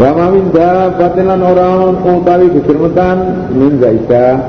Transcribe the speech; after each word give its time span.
Wa 0.00 0.16
ma 0.16 0.32
min 0.32 0.48
dabbatin 0.48 1.28
lan 1.28 1.44
ora 1.44 1.92
utawi 1.92 2.48
gegermetan 2.56 3.52
min 3.52 3.76
zaida 3.76 4.40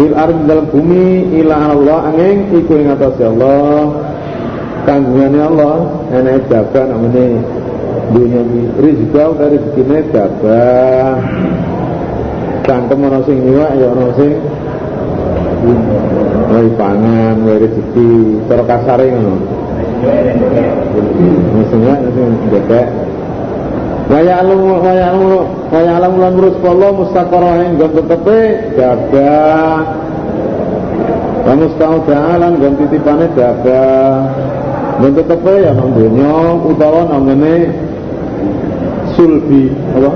fil 0.00 0.16
dalam 0.16 0.64
bumi 0.72 1.28
ila 1.44 1.76
Allah 1.76 2.08
angin 2.08 2.48
iku 2.56 2.80
ing 2.80 2.88
atas 2.88 3.20
Allah 3.20 3.92
kanggungane 4.88 5.40
Allah 5.44 5.76
enek 6.16 6.48
jaga 6.48 6.88
namanya 6.88 7.44
dunia 8.16 8.40
rezeki 8.80 9.12
dari 9.12 9.60
rezekine 9.60 9.98
jaga 10.08 10.64
cangkem 12.64 13.04
ana 13.04 13.20
sing 13.28 13.44
niwak 13.44 13.76
ya 13.76 13.92
ana 13.92 14.08
sing 14.16 14.34
Wae 16.52 16.68
pangan, 16.74 17.46
wae 17.46 17.54
rezeki, 17.54 18.10
cara 18.50 18.66
kasare 18.66 19.08
ngono. 19.14 19.40
Maksudnya 21.54 21.94
bebek 22.50 23.01
Waya 24.10 24.42
alam 24.42 24.82
waya 24.82 25.14
alam 25.14 25.46
waya 25.70 25.90
alam 26.02 26.12
lan 26.18 26.34
urus 26.34 26.58
Allah 26.66 26.90
mustaqarah 26.90 27.54
ing 27.62 27.70
nggon 27.78 27.92
tetepe 28.02 28.38
jaga. 28.74 29.38
Wa 31.46 31.52
mustaudalan 31.54 32.52
nggon 32.58 32.74
titipane 32.82 33.26
jaga. 33.38 33.86
Nggon 34.98 35.12
tetepe 35.22 35.54
ya 35.62 35.70
nang 35.70 35.94
donya 35.94 36.34
utawa 36.66 37.02
namene 37.14 37.54
sulbi 39.14 39.70
apa? 39.94 40.12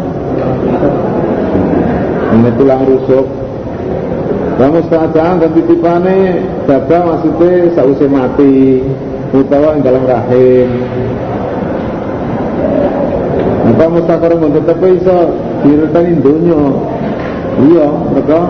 Tulang 2.58 2.82
rusuk. 2.90 3.26
Wa 4.58 4.66
mustaudalan 4.66 5.34
nggon 5.38 5.52
titipane 5.62 6.18
jaga 6.66 6.98
maksudnya 7.06 7.70
sausé 7.78 8.10
mati 8.10 8.82
utawa 9.30 9.78
ing 9.78 9.82
dalam 9.86 10.02
rahim. 10.02 10.68
Apa 13.76 13.92
mustakar 13.92 14.32
untuk 14.32 14.64
tapi 14.64 14.96
iso 14.96 15.36
diretani 15.60 16.16
dunia 16.24 16.64
Iya, 17.60 17.88
mereka 18.08 18.40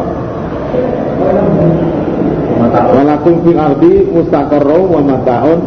Walakum 2.95 3.43
ardi 3.59 4.07
mustaqarru 4.07 4.87
wa 4.87 5.03
mata'un 5.03 5.67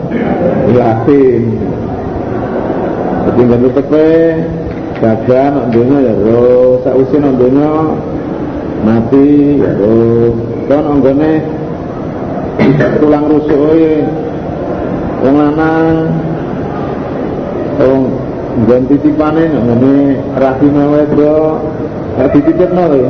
ilahin 0.72 1.60
Jadi 3.28 3.40
nggak 3.44 3.60
tepe 3.76 4.08
Jaga 5.04 5.42
nak 5.52 5.66
dunia 5.76 6.08
ya 6.08 6.14
ro 6.16 6.80
Sausi 6.88 7.20
nak 7.20 7.36
dunia 7.36 8.00
Mati 8.88 9.60
ya 9.60 9.76
ro 9.76 10.40
Kan 10.72 10.88
anggone 10.88 11.34
Tulang 13.04 13.28
rusuk 13.28 13.76
Wong 15.20 15.36
lanang 15.36 16.16
dan 18.68 18.82
titipane 18.90 19.44
ngene 19.48 19.96
rahime 20.36 20.84
wedok 20.92 21.54
gak 22.18 22.28
dititipno 22.36 22.84
lho 22.90 23.02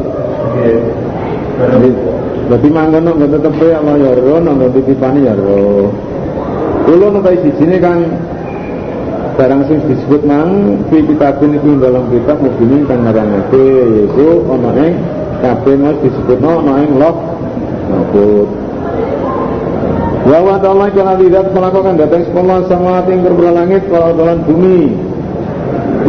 Jadi 2.50 2.68
manggon 2.74 3.06
nang 3.06 3.22
tetep 3.22 3.54
Allah 3.62 3.96
ya 4.02 4.12
ro 4.18 4.42
nang 4.42 4.58
titipane 4.74 5.22
ya 5.22 5.38
ro. 5.38 5.94
Kulo 6.88 7.14
nang 7.14 7.22
siji 7.22 7.66
ne 7.70 7.78
kan 7.78 8.00
barang 9.38 9.62
sing 9.72 9.80
disebut 9.88 10.28
mang 10.28 10.82
fi 10.92 11.00
kitabin 11.00 11.56
iku 11.56 11.80
dalam 11.80 12.12
kitab 12.12 12.44
mungkin 12.44 12.84
kan 12.90 13.08
ngarangake 13.08 13.66
yaiku 13.88 14.44
ana 14.52 14.72
ing 14.84 15.00
kabeh 15.40 15.76
mas 15.80 15.96
disebutno 16.04 16.60
ana 16.60 16.74
ing 16.84 16.92
loh 17.00 17.16
mahfud 17.88 18.48
Wa 20.28 20.40
wa 20.44 20.60
ta'ala 20.60 20.92
kana 20.92 21.16
lidat 21.16 21.56
melakukan 21.56 21.96
datang 21.96 22.28
sekolah 22.28 22.68
sama 22.68 23.02
tinggal 23.08 23.34
berlangit 23.34 23.88
kalau 23.88 24.12
dalam 24.14 24.44
bumi 24.44 25.09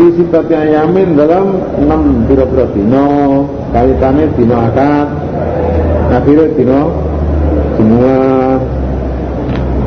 di 0.01 0.17
sifat 0.17 0.48
ayamin 0.48 1.12
dalam 1.12 1.61
enam 1.77 2.25
pira-pira 2.25 2.65
dino 2.73 3.45
kaitannya 3.69 4.33
dino 4.33 4.57
akad 4.57 5.09
akhirnya 6.09 6.47
dino 6.57 6.81
semua. 7.77 8.17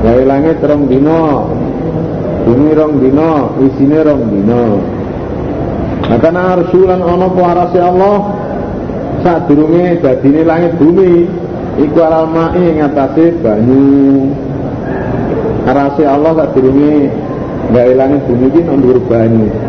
Dari 0.03 0.27
langit 0.27 0.59
rong 0.59 0.91
dino 0.91 1.47
bumi 2.43 2.69
rong 2.75 2.93
dino 2.99 3.55
isine 3.63 4.03
rong 4.03 4.23
dino 4.29 4.65
nah 6.03 6.19
karena 6.19 6.59
arsulan 6.59 6.99
ono 6.99 7.31
puarasi 7.31 7.79
Allah 7.79 8.17
saat 9.23 9.47
durunge 9.47 10.03
dadine 10.03 10.43
langit 10.43 10.75
bumi 10.75 11.23
iku 11.79 11.97
alal 12.03 12.27
ma'i 12.29 12.83
ngatasi 12.83 13.39
banyu. 13.39 14.29
Arasi 15.63 16.03
Allah 16.03 16.31
saat 16.35 16.51
durunge 16.51 17.07
nggak 17.71 17.85
langit 17.95 18.21
bumi 18.27 18.45
ini 18.51 18.59
nondur 18.67 18.99
banyu 19.07 19.62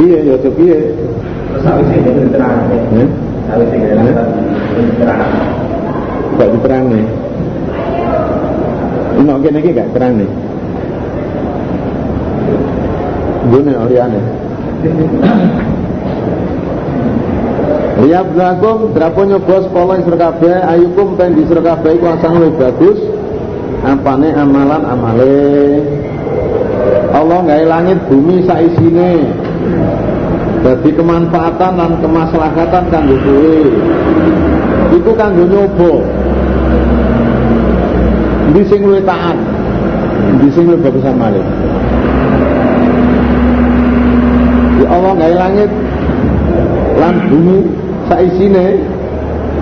Iya, 0.00 0.18
ya 0.24 0.34
cok 0.40 0.56
iya. 0.64 0.78
Sawise 1.60 1.94
itu 2.00 2.10
terang. 2.32 2.56
Ya. 2.70 3.06
Sawise 3.52 3.74
itu 3.76 3.86
terang. 4.96 5.30
Gak 6.40 6.48
diterang 6.56 6.84
nih. 6.88 7.06
Ini 9.20 9.32
kene 9.44 9.58
iki 9.60 9.70
gak 9.76 9.90
terang 9.92 10.12
nih. 10.16 10.30
Gune 13.52 13.72
oriane. 13.76 14.20
Lihat 18.02 18.34
lakum 18.34 18.90
draponyo 18.96 19.38
bos 19.46 19.68
pola 19.70 20.00
isra 20.00 20.18
kabeh 20.18 20.58
ayukum 20.58 21.14
ten 21.14 21.38
di 21.38 21.46
kabeh 21.46 21.90
iku 22.00 22.06
asang 22.18 22.34
luwih 22.40 22.50
bagus 22.58 22.98
apane 23.86 24.34
amalan 24.34 24.82
amale 24.82 25.38
Allah 27.14 27.38
gawe 27.46 27.64
langit 27.68 27.98
bumi 28.10 28.42
saisine 28.42 29.30
jadi 30.62 30.90
kemanfaatan 30.94 31.72
dan 31.74 31.92
kemaslahatan 31.98 32.84
kanggo 32.86 33.16
kowe. 33.18 33.58
Iku 34.94 35.10
kanggo 35.18 35.42
nyoba. 35.50 35.92
Ndi 38.54 38.62
sing 38.70 38.80
luwih 38.86 39.02
taat? 39.02 39.34
Ndi 40.38 40.46
sing 40.54 40.70
luwih 40.70 40.80
bagus 40.86 41.02
amale 41.02 41.42
di 44.72 44.84
Allah 44.90 45.14
gawe 45.14 45.34
langit 45.36 45.70
lan 46.98 47.14
bumi 47.30 47.58
saisine 48.10 48.82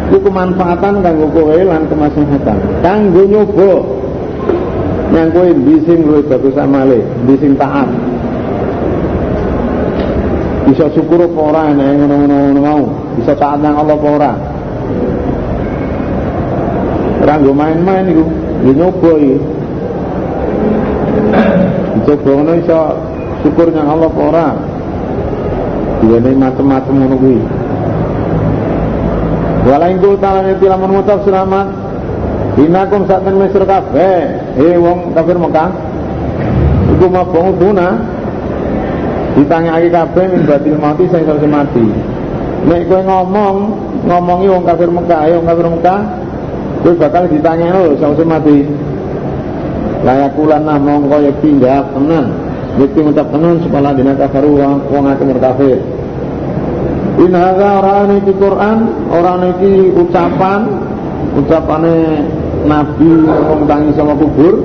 iku 0.08 0.18
kemanfaatan 0.28 1.00
kanggo 1.00 1.26
kowe 1.32 1.56
lan 1.56 1.88
kemaslahatan. 1.88 2.58
Kanggo 2.84 3.22
nyoba. 3.24 3.72
Yang 5.16 5.28
kowe 5.32 5.48
ndi 5.48 5.74
sing 5.88 5.98
luwih 6.04 6.24
bagus 6.28 6.56
amale 6.60 7.00
sing 7.40 7.56
taat 7.56 7.88
bisa 10.70 10.86
syukur 10.94 11.18
apa 11.26 11.40
ora 11.42 11.62
nek 11.74 11.88
ngono-ngono 11.98 12.60
mau. 12.62 12.82
Bisa 13.18 13.34
taat 13.34 13.58
nang 13.58 13.74
Allah 13.74 13.98
apa 13.98 14.06
ora? 14.06 14.32
Ora 17.26 17.34
main-main 17.42 18.06
iku. 18.06 18.24
Yo 18.62 18.72
nyoba 18.78 19.10
iki. 19.18 19.36
Coba 22.06 22.30
ngono 22.38 22.52
iso 22.62 22.78
syukur 23.42 23.74
nang 23.74 23.90
Allah 23.90 24.08
apa 24.14 24.22
ora? 24.22 24.46
Diwene 26.06 26.30
macem-macem 26.38 26.94
ngono 26.94 27.16
kuwi. 27.18 27.38
Walain 29.66 29.98
kul 29.98 30.16
talane 30.22 30.54
tilamun 30.62 31.02
mutab 31.02 31.26
selamat? 31.26 31.66
Inakum 32.62 33.10
temen 33.10 33.42
mesir 33.42 33.66
kabeh. 33.66 34.18
Hei 34.54 34.78
wong 34.78 35.18
kafir 35.18 35.34
Mekah. 35.34 35.70
Iku 36.94 37.06
mabung 37.10 37.58
guna 37.58 38.19
ditanyake 39.38 39.88
kabeh 39.94 40.24
min 40.26 40.42
batil 40.46 40.76
mati 40.78 41.04
sing 41.10 41.22
iso 41.22 41.46
mati. 41.46 41.86
Nek 42.66 42.90
kowe 42.90 43.00
ngomong 43.00 43.56
ngomongi 44.04 44.46
wong 44.50 44.64
kafir 44.66 44.90
Mekah 44.90 45.18
ayo 45.28 45.40
wong 45.40 45.46
kafir 45.48 45.66
Mekah 45.70 46.00
kowe 46.82 46.94
bakal 46.98 47.22
ditanya 47.30 47.66
lho 47.72 47.94
sing 47.96 48.28
mati. 48.28 48.58
Layakulan 50.00 50.64
nah 50.64 50.80
mongko 50.80 51.16
ya 51.20 51.32
pindah 51.38 51.84
tenan. 51.92 52.26
Bukti 52.80 52.98
ngucap 53.02 53.28
tenan 53.28 53.60
supaya 53.60 53.92
dina 53.92 54.16
kafaru 54.16 54.50
wong 54.88 55.04
akeh 55.04 55.26
kafir. 55.36 55.78
In 57.20 57.36
hadza 57.36 57.84
orang 57.84 58.16
iki 58.24 58.32
Quran, 58.40 58.78
orang 59.12 59.52
iki 59.52 59.92
ucapan, 59.92 60.60
ucapane 61.36 62.24
Nabi 62.64 63.28
wong 63.28 63.60
tangi 63.68 63.92
sama 63.92 64.16
kubur. 64.16 64.56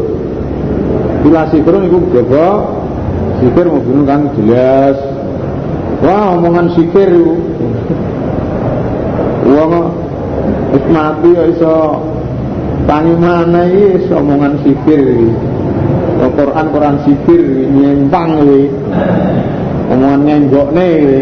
Bila 1.20 1.50
sikron 1.52 1.90
iku 1.90 2.00
gego 2.16 2.48
Sikir 3.40 3.66
bunuh 3.68 4.06
kan 4.08 4.32
jelas. 4.40 4.98
Wah 6.04 6.36
omongan 6.38 6.72
sikir 6.76 7.08
itu. 7.10 7.36
Wah 9.52 9.92
wis 10.76 10.86
mati 10.92 11.30
ya 11.32 11.44
iso 11.52 11.76
tangi 12.86 13.16
mana 13.18 13.68
iki 13.68 14.12
omongan 14.12 14.60
sikir 14.64 15.00
iki. 15.02 15.30
Quran 16.36 16.66
Quran 16.72 16.96
sikir 17.04 17.42
nyempang 17.72 18.30
iki. 18.44 18.64
Omongan 19.92 20.22
nyenggokne 20.26 20.86
iki. 21.00 21.20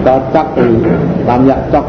Cocok 0.00 0.48
iki, 0.56 0.92
tamyak 1.28 1.60
cok. 1.68 1.86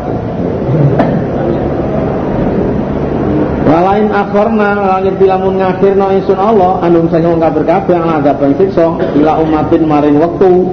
Walain 3.71 4.12
akhirna 4.12 5.00
langit 5.00 5.15
lamun 5.23 5.56
ngakhirna 5.56 6.12
insun 6.19 6.35
Allah 6.35 6.83
anum 6.83 7.07
sing 7.07 7.23
wong 7.23 7.39
kafir 7.39 7.63
kabeh 7.63 7.95
azab 8.03 8.44
ing 8.44 8.53
siksa 8.59 8.83
umatin 9.39 9.81
maring 9.88 10.19
wektu. 10.19 10.68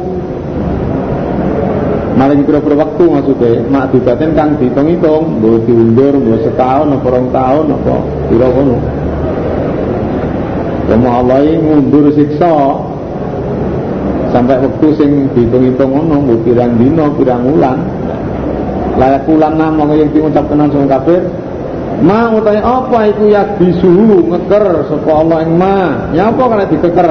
Maring 2.18 2.42
kira-kira 2.42 2.74
waktu 2.74 3.04
maksudnya 3.06 3.62
mak 3.70 3.94
dibatin 3.94 4.34
kang 4.34 4.58
dihitung-hitung, 4.58 5.38
mbok 5.38 5.62
diundur, 5.70 6.18
mbok 6.18 6.42
setahun 6.42 6.98
apa 6.98 7.06
rong 7.06 7.26
tahun 7.30 7.64
apa 7.78 7.96
pira 8.26 8.48
ngono. 8.50 8.76
Kamu 10.90 11.06
Allah 11.06 11.46
mundur 11.62 12.10
siksa 12.10 12.82
sampai 14.34 14.58
waktu 14.58 14.88
sing 14.98 15.10
dihitung-hitung 15.38 15.94
ngono 15.94 16.18
mbok 16.26 16.38
pirang 16.42 16.74
dina, 16.74 17.06
pirang 17.14 17.46
wulan. 17.46 17.78
Layak 18.98 19.22
wulan 19.30 19.54
nama 19.54 19.86
yang 19.94 20.10
diucapkan 20.10 20.58
langsung 20.58 20.90
kafir 20.90 21.22
Ma 21.98 22.30
utai 22.30 22.62
apa 22.62 23.10
iku 23.10 23.26
ya 23.26 23.58
bisuhu 23.58 24.30
ngeker 24.30 24.86
sapa 24.86 25.10
Allah 25.10 25.38
ing 25.42 25.52
ma. 25.58 26.06
Ya 26.14 26.30
apa 26.30 26.42
kana 26.46 26.64
dikeker? 26.70 27.10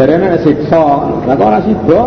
Jarene 0.00 0.40
siksa. 0.40 0.86
Lah 1.28 1.34
kok 1.36 1.44
ora 1.44 1.60
sida? 1.60 2.02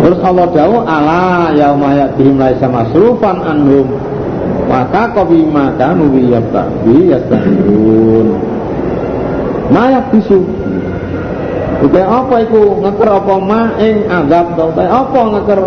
Terus 0.00 0.20
Allah 0.24 0.46
jauh 0.56 0.80
ala 0.88 1.52
yauma 1.52 1.92
yatihim 1.92 2.40
laisa 2.40 2.64
masrufan 2.64 3.44
anhum 3.44 3.84
maka 4.70 5.12
qabi 5.12 5.44
ma 5.44 5.76
kanu 5.76 6.08
yabtabi. 6.16 7.12
Ma 9.68 10.00
bisu. 10.08 10.40
Utai 11.80 12.04
apa 12.04 12.44
iku 12.44 12.80
ngeker 12.84 13.08
apa 13.08 13.34
ma 13.40 13.72
ing 13.80 14.04
azab 14.08 14.56
utai 14.56 14.88
apa 14.88 15.20
ngeker 15.36 15.60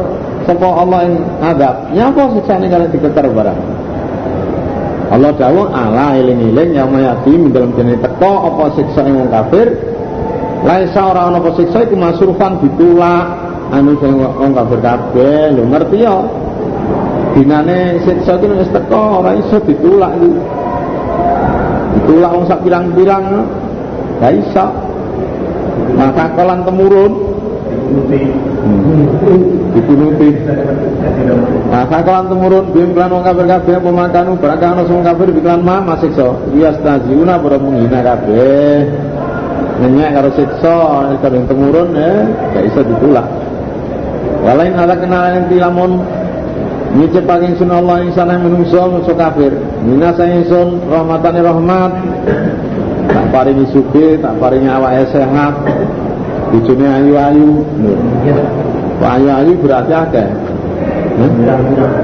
sapa 0.44 0.68
Allah 0.68 1.00
yang 1.08 1.16
adab? 1.42 1.76
Nyapa 1.92 2.22
siksane 2.38 2.68
kalian 2.68 2.92
dikeker 2.92 3.28
barang 3.32 3.60
Allah 5.14 5.32
jawab 5.38 5.70
ala 5.70 6.18
iling-iling 6.18 6.74
yang 6.74 6.90
mayati 6.90 7.38
dalam 7.54 7.70
jenis 7.78 8.02
teko 8.02 8.50
apa 8.50 8.74
siksa 8.74 9.06
yang 9.06 9.30
kafir? 9.30 9.70
Laisa 10.66 11.06
orang 11.06 11.38
apa 11.38 11.54
siksa 11.54 11.86
itu 11.86 11.94
masurfan 11.94 12.58
ditulak 12.66 13.26
anu 13.70 13.94
sing 14.02 14.18
wong 14.18 14.52
kafir 14.58 14.80
kabeh 14.82 15.54
lho 15.54 15.70
ngerti 15.70 15.98
ya. 16.02 16.18
Dinane 17.38 18.02
siksa 18.02 18.42
itu 18.42 18.58
wis 18.58 18.70
teko 18.74 19.22
ora 19.22 19.38
iso 19.38 19.62
ditulak 19.62 20.12
itu 20.18 20.30
ditulak 21.94 22.32
wong 22.34 22.46
sak 22.50 22.60
pirang-pirang 22.66 23.26
gak 24.18 24.34
maka 25.94 26.26
kolan 26.34 26.66
temurun 26.66 27.33
dituruti 29.74 30.30
nah 31.74 31.84
sakalan 31.90 32.26
temurun 32.30 32.66
bim 32.70 32.90
klan 32.94 33.10
wong 33.10 33.24
kafir 33.26 33.46
kabeh 33.50 33.78
pemakanu 33.82 34.38
barang 34.38 34.62
ana 34.62 34.84
sing 34.86 35.02
kafir 35.02 35.28
biklan 35.34 35.62
ma 35.66 35.82
masiksa. 35.82 36.38
Yastaziuna 36.54 37.42
pada 37.42 37.58
menghina 37.58 38.00
kabeh. 38.06 38.86
Nenyek 39.82 40.10
karo 40.14 40.30
siksa 40.38 40.78
karo 41.18 41.38
temurun 41.50 41.98
eh 41.98 42.30
gak 42.54 42.64
iso 42.70 42.82
ditulak. 42.86 43.26
Walain 44.46 44.78
ada 44.78 44.96
kenalan 45.00 45.50
tilamun 45.50 45.92
nyicipake 46.94 47.58
ingsun 47.58 47.74
Allah 47.74 48.06
ing 48.06 48.14
sana 48.14 48.38
menungso 48.38 48.86
musuh 48.94 49.18
kafir. 49.18 49.58
Minasa 49.82 50.30
ingsun 50.30 50.86
rahmatane 50.86 51.42
rahmat. 51.42 51.92
Tak 53.04 53.26
paringi 53.34 53.66
sugih 53.74 54.22
tak 54.22 54.38
paringi 54.40 54.70
awake 54.70 55.10
sehat 55.12 55.54
bojone 56.54 56.86
ayu-ayu. 56.86 57.66
Ayu-ayu 59.02 59.54
berarti 59.58 59.94
akeh. 59.98 60.28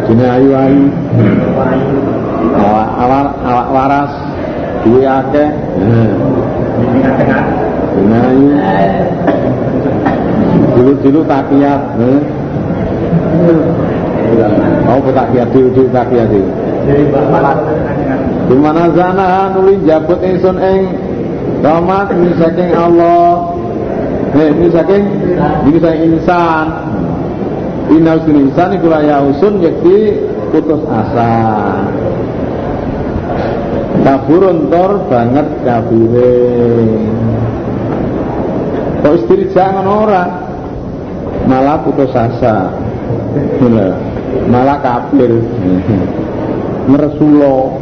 Bojone 0.10 0.26
ayu-ayu. 0.26 0.86
Awak 2.98 3.68
waras 3.70 4.12
duwe 4.82 5.06
akeh. 5.06 5.50
Bojone 7.94 8.18
ayu. 8.26 8.50
Dulu-dulu 10.74 11.22
takiat. 11.30 11.82
Oh, 14.90 15.00
takiat 15.14 15.48
dulu 15.54 15.86
takiat 15.94 16.28
dulu. 16.34 16.50
Di 18.50 18.56
mana 18.58 18.90
zana 18.98 19.54
nuli 19.54 19.78
jabut 19.86 20.18
ingsun 20.26 20.58
ing 20.58 20.90
rahmat 21.62 22.10
saking 22.42 22.74
Allah 22.74 23.54
Eh, 24.30 24.50
ini 24.54 24.70
saking 24.70 25.04
ini 25.66 25.78
saking 25.82 26.04
insan. 26.14 26.66
Inna 27.90 28.22
usul 28.22 28.38
insan 28.46 28.78
iku 28.78 28.94
ya 28.94 29.26
usun 29.26 29.58
yakti 29.66 30.22
putus 30.54 30.86
asa. 30.86 31.34
Kaburun 34.06 34.70
tor 34.70 35.10
banget 35.10 35.48
kabure. 35.66 36.38
Kok 39.02 39.14
istri 39.18 39.50
jangan 39.50 39.86
orang 39.90 40.30
malah 41.50 41.82
putus 41.82 42.14
asa. 42.14 42.70
Malah 44.46 44.78
kafir. 44.86 45.42
Meresulo. 46.86 47.82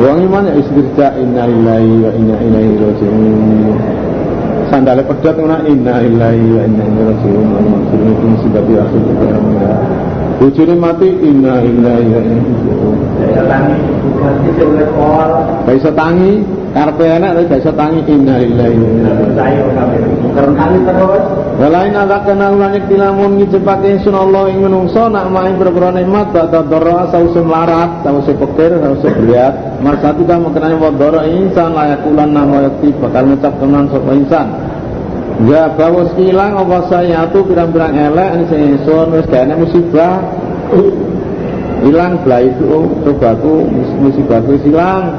Wong 0.00 0.18
iman 0.24 0.48
ya 0.48 0.54
istirja 0.56 1.06
inna 1.20 1.44
lillahi 1.44 1.92
wa 2.00 2.10
inna 2.16 2.36
ilaihi 2.40 2.74
raji'un. 2.80 3.76
Sandale 4.70 5.02
pedot 5.04 5.36
ngono 5.36 5.60
inna 5.66 6.00
lillahi 6.00 6.44
wa 6.56 6.62
inna 6.64 6.84
ilaihi 6.84 7.08
raji'un. 7.12 7.46
Maksudnya 7.48 8.10
itu 8.16 8.26
musibah 8.28 8.62
di 8.64 8.74
akhir 8.80 9.02
Bojone 10.40 10.74
mati 10.80 11.08
inna 11.20 11.60
lillahi 11.60 12.06
wa 12.08 12.20
inna 12.20 12.36
ilaihi 12.40 12.64
raji'un. 12.64 12.98
Bisa 15.68 15.90
tangi 15.92 16.32
karepe 16.70 17.02
enak 17.02 17.30
tapi 17.34 17.46
bisa 17.50 17.72
tangi 17.74 18.00
inna 18.06 18.34
lillahi 18.38 18.78
terus. 20.86 21.24
Walain 21.60 21.92
ada 21.92 22.24
kena 22.24 22.56
ulang 22.56 22.78
tilamun 22.88 23.36
ngijepake 23.36 24.00
sun 24.00 24.16
Allah 24.16 24.48
ing 24.48 24.64
menungso 24.64 25.10
nak 25.12 25.28
main 25.28 25.58
berbro 25.58 25.92
nikmat 25.92 26.32
badha 26.32 26.64
dara 26.64 27.10
sause 27.12 27.42
melarat 27.42 28.00
sause 28.06 28.32
pekir 28.32 28.80
sause 28.80 29.08
berat 29.12 29.54
masa 29.84 30.14
tidak 30.16 30.40
mengenai 30.40 30.78
wadara 30.78 31.26
insan 31.28 31.76
layak 31.76 32.00
ulan 32.06 32.30
nama 32.32 32.70
yakti 32.70 32.94
bakal 32.96 33.24
ngucap 33.28 33.54
kenan 33.58 33.84
sapa 33.90 34.10
insan. 34.14 34.46
Ya 35.48 35.72
bawa 35.72 36.04
hilang 36.20 36.52
apa 36.52 36.78
saya 36.92 37.24
tuh 37.32 37.44
pirang-pirang 37.48 37.96
elek 37.96 38.28
ini 38.36 38.44
saya 38.48 38.64
insun 38.76 39.06
wis 39.16 39.26
musibah. 39.58 40.20
Hilang 41.80 42.20
belah 42.20 42.44
itu 42.44 42.64
oh, 42.68 42.84
cobaku 43.08 43.64
musibahku 44.04 44.52
hilang 44.68 45.16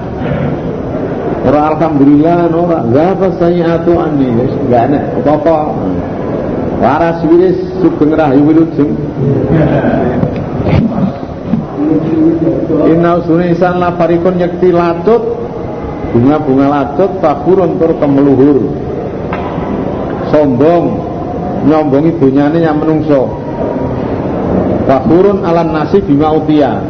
Orang 1.42 1.66
alhamdulillah 1.78 2.54
ora. 2.54 2.80
Gak 2.86 3.08
apa 3.18 3.28
saya 3.42 3.82
tuh 3.82 3.98
ani 3.98 4.30
gak 4.70 4.94
enak. 4.94 5.04
Apa-apa. 5.26 5.74
Waras 6.82 7.22
wiris 7.26 7.58
sugeng 7.82 8.14
rahayu 8.14 8.42
wilujeng. 8.46 8.94
Inna 12.90 13.22
usuni 13.22 13.54
insan 13.54 13.82
yakti 14.38 14.70
latut. 14.70 15.22
Bunga-bunga 16.12 16.68
latut 16.68 17.12
Fakurun 17.22 17.82
tur 17.82 17.92
kemeluhur. 17.98 18.58
Sombong. 20.30 20.86
Nyombongi 21.62 22.18
dunyane 22.18 22.58
yang 22.62 22.82
menungso. 22.82 23.34
Fakurun 24.86 25.42
alan 25.46 25.74
nasi 25.74 26.02
bima 26.06 26.34
utia. 26.34 26.82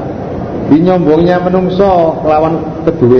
Dinyombongnya 0.71 1.43
menungso 1.43 2.23
Lawan 2.23 2.63
kuwi 2.87 3.19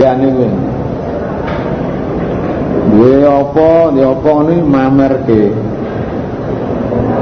Duwe 2.92 3.24
apa, 3.24 3.88
duwe 3.96 4.04
apa 4.04 4.30
ini 4.52 4.56
mamer 4.60 5.12
ke 5.24 5.40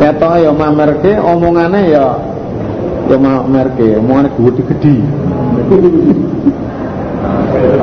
ketok 0.02 0.34
ya 0.42 0.50
mamerke 0.50 1.14
omongane 1.14 1.94
ya 1.94 2.18
ya 3.06 3.14
mamerke. 3.14 3.94
Omongane 4.02 4.34
gede-gede 4.34 4.96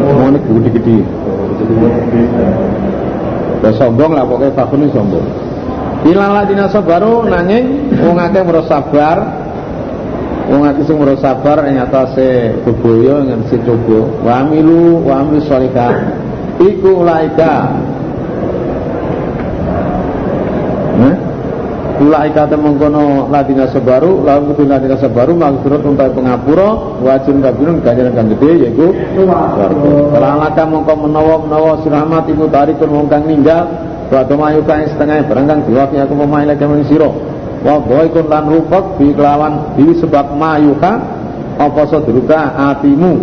omongane 0.03 0.37
gede-gede 0.43 0.97
ya 3.63 3.69
sombong 3.79 4.11
lah 4.19 4.27
pokoknya 4.27 4.51
fakun 4.51 4.83
ini 4.83 4.91
sombong. 4.91 5.27
Ilala 6.11 6.43
dina 6.43 6.67
sabaru 6.67 7.23
nanging 7.23 7.95
wong 8.03 8.19
akeh 8.19 8.43
sabar. 8.67 9.47
Wong 10.51 10.63
akeh 10.67 10.83
sing 10.83 10.99
sabar 11.23 11.63
ing 11.71 11.79
atase 11.79 12.51
bebaya 12.67 13.23
ing 13.31 13.47
sing 13.47 13.63
coba 13.63 14.11
wa 14.27 14.31
amilu 14.43 15.07
wa 15.07 15.23
amilu 15.23 15.39
sholihah 15.47 16.26
iku 16.61 17.05
laika 17.05 17.55
Ula 21.97 22.29
ikate 22.29 22.53
mengkono 22.53 23.25
ladina 23.33 23.65
sebaru 23.73 24.21
lalu 24.21 24.53
kudu 24.53 24.69
ladina 24.69 25.01
sebaru 25.01 25.33
maghfirah 25.33 25.81
untuk 25.81 26.13
pengapura 26.13 27.01
wajib 27.01 27.41
kabirun 27.41 27.81
ganjaran 27.81 28.13
kang 28.13 28.29
gede 28.37 28.69
yaiku 28.69 28.93
swarga 29.17 29.91
kalau 30.13 30.29
alaka 30.37 30.63
mongko 30.69 30.93
menawa 30.93 31.35
menawa 31.41 31.81
siramat 31.81 32.29
iku 32.29 32.45
wong 32.85 33.09
kang 33.09 33.25
ninggal 33.25 33.65
Wa 34.07 34.23
mayu 34.23 34.63
kae 34.63 34.87
setengah 34.87 35.27
barang 35.27 35.45
kang 35.51 35.59
diwaki 35.67 35.99
aku 35.99 36.15
lagi 36.15 36.63
men 36.63 36.85
sira 36.87 37.11
wa 37.65 37.75
dhaikun 37.83 38.25
lan 38.31 38.45
rupek 38.45 38.85
bi 39.01 39.11
kelawan 39.11 39.75
di 39.75 39.91
sebab 39.99 40.37
mayuka 40.37 41.01
apa 41.59 41.81
sadruka 41.89 42.55
atimu 42.71 43.19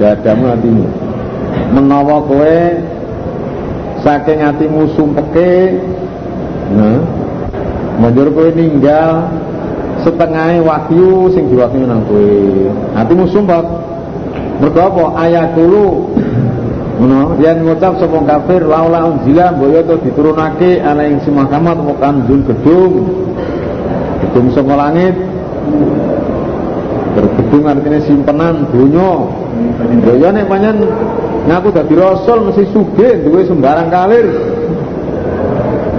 dadamu 0.00 0.44
atimu 0.56 1.01
menawa 1.72 2.24
kowe 2.26 2.58
saking 4.02 4.40
atimu 4.42 4.90
sumpeke 4.98 5.78
nah 6.74 7.00
manjur 8.00 8.28
kowe 8.34 8.48
ninggal 8.52 9.28
setengah 10.02 10.58
wahyu 10.64 11.30
sing 11.30 11.46
diwahyu 11.48 11.86
nang 11.86 12.02
kowe 12.08 12.32
atimu 12.98 13.24
sumpek 13.30 13.64
mergo 14.58 14.80
apa 14.80 15.04
ayat 15.26 15.54
dulu 15.58 16.12
Ngono, 17.02 17.34
yen 17.42 17.66
ngucap 17.66 17.98
sapa 17.98 18.14
kafir 18.22 18.62
laula 18.62 19.10
unzila 19.10 19.50
boyo 19.58 19.82
to 19.82 19.98
diturunake 20.06 20.78
ana 20.78 21.02
ing 21.02 21.18
si 21.26 21.34
Muhammad 21.34 21.82
apa 21.82 21.94
kanjun 21.98 22.46
gedung. 22.46 22.94
Gedung 24.22 24.46
saka 24.54 24.74
langit. 24.78 25.16
Bergedung 27.18 27.64
artinya 27.66 28.00
simpenan 28.06 28.70
dunya. 28.70 29.12
Boyo 29.98 30.28
nek 30.30 30.46
panjen 30.46 30.76
ngaku 31.46 31.68
dadi 31.74 31.94
rasul 31.98 32.38
mesti 32.50 32.64
sugih 32.70 33.26
duwe 33.26 33.42
sembarang 33.46 33.88
kalir. 33.90 34.26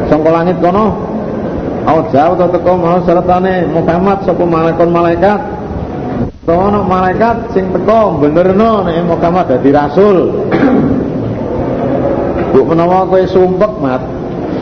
Saka 0.08 0.30
langit 0.30 0.58
kono. 0.64 1.12
Au 1.84 2.00
jauh 2.16 2.40
to 2.40 2.48
teko 2.48 2.80
mau 2.80 3.04
sertane 3.04 3.68
Muhammad 3.68 4.24
sapa 4.24 4.44
malaikat 4.48 4.88
malaikat. 4.88 5.40
Sono 6.48 6.80
malaikat 6.88 7.52
sing 7.52 7.76
teko 7.76 8.24
benerno 8.24 8.88
nek 8.88 9.04
Muhammad 9.04 9.52
dadi 9.52 9.70
rasul. 9.72 10.48
Bu 12.54 12.62
menawa 12.70 13.10
kowe 13.10 13.24
sumpek 13.26 13.82
mat, 13.82 13.98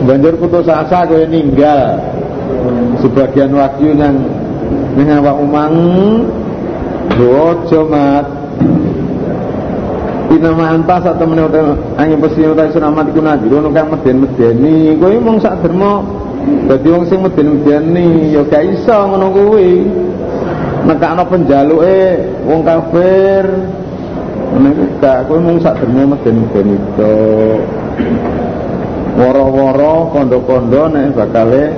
banjur 0.08 0.40
putus 0.40 0.64
asa 0.64 1.04
kowe 1.04 1.28
ninggal 1.28 2.00
sebagian 3.04 3.52
wahyu 3.52 3.92
yang 3.92 4.16
ning 4.96 5.08
umang 5.20 5.74
Bojo 7.12 7.92
mat 7.92 8.41
Inama 10.32 10.72
antas 10.72 11.04
atau 11.04 11.28
menurut 11.28 11.52
angin 12.00 12.16
pesi 12.24 12.48
utai 12.48 12.72
sunamat 12.72 13.12
iku 13.12 13.20
nabi. 13.20 13.52
Kono 13.52 13.68
kang 13.68 13.92
meden-medeni 13.92 14.96
Kowe 14.96 15.16
mong 15.20 15.38
sak 15.44 15.60
dermo 15.60 16.00
Dadi 16.42 16.88
wong 16.88 17.04
sing 17.06 17.20
meden-medeni 17.20 18.32
Ya 18.32 18.42
gak 18.48 18.64
iso 18.64 18.96
ngono 18.96 19.28
kuwi. 19.28 19.84
Nekakno 20.88 21.22
penjaluke 21.28 22.00
wong 22.48 22.60
kafir. 22.64 23.44
Nek 24.56 24.76
gak. 25.04 25.18
Kowe 25.28 25.36
mung 25.36 25.60
sak 25.60 25.76
dermo 25.84 26.16
meden-medeni 26.16 26.76
tok 26.96 27.60
woro-woro 29.12 30.08
kondo-kondo 30.12 30.88
nek 30.88 31.12
bakale 31.12 31.68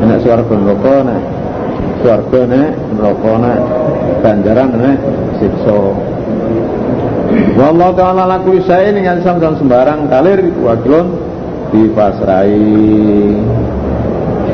nek 0.00 0.18
swarga 0.24 0.54
neraka 0.56 0.96
nek 1.04 1.22
swarga 2.00 2.40
nek 2.48 2.70
neraka 2.96 3.32
nek 3.40 3.58
ganjaran 4.24 4.70
nek 4.72 4.98
siksa 5.40 5.76
Wallahu 7.54 7.94
ta'ala 7.94 8.26
laku 8.26 8.58
isai 8.58 8.90
dengan 8.90 9.22
samsan 9.22 9.54
sembarang 9.62 10.10
kalir 10.10 10.42
wakilun 10.58 11.06
dipasrai 11.70 12.58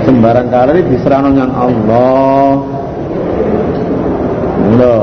sembarang 0.05 0.49
kalir 0.53 0.85
diserang 0.85 1.33
dengan 1.33 1.51
Allah. 1.57 2.61
Mula 4.61 4.99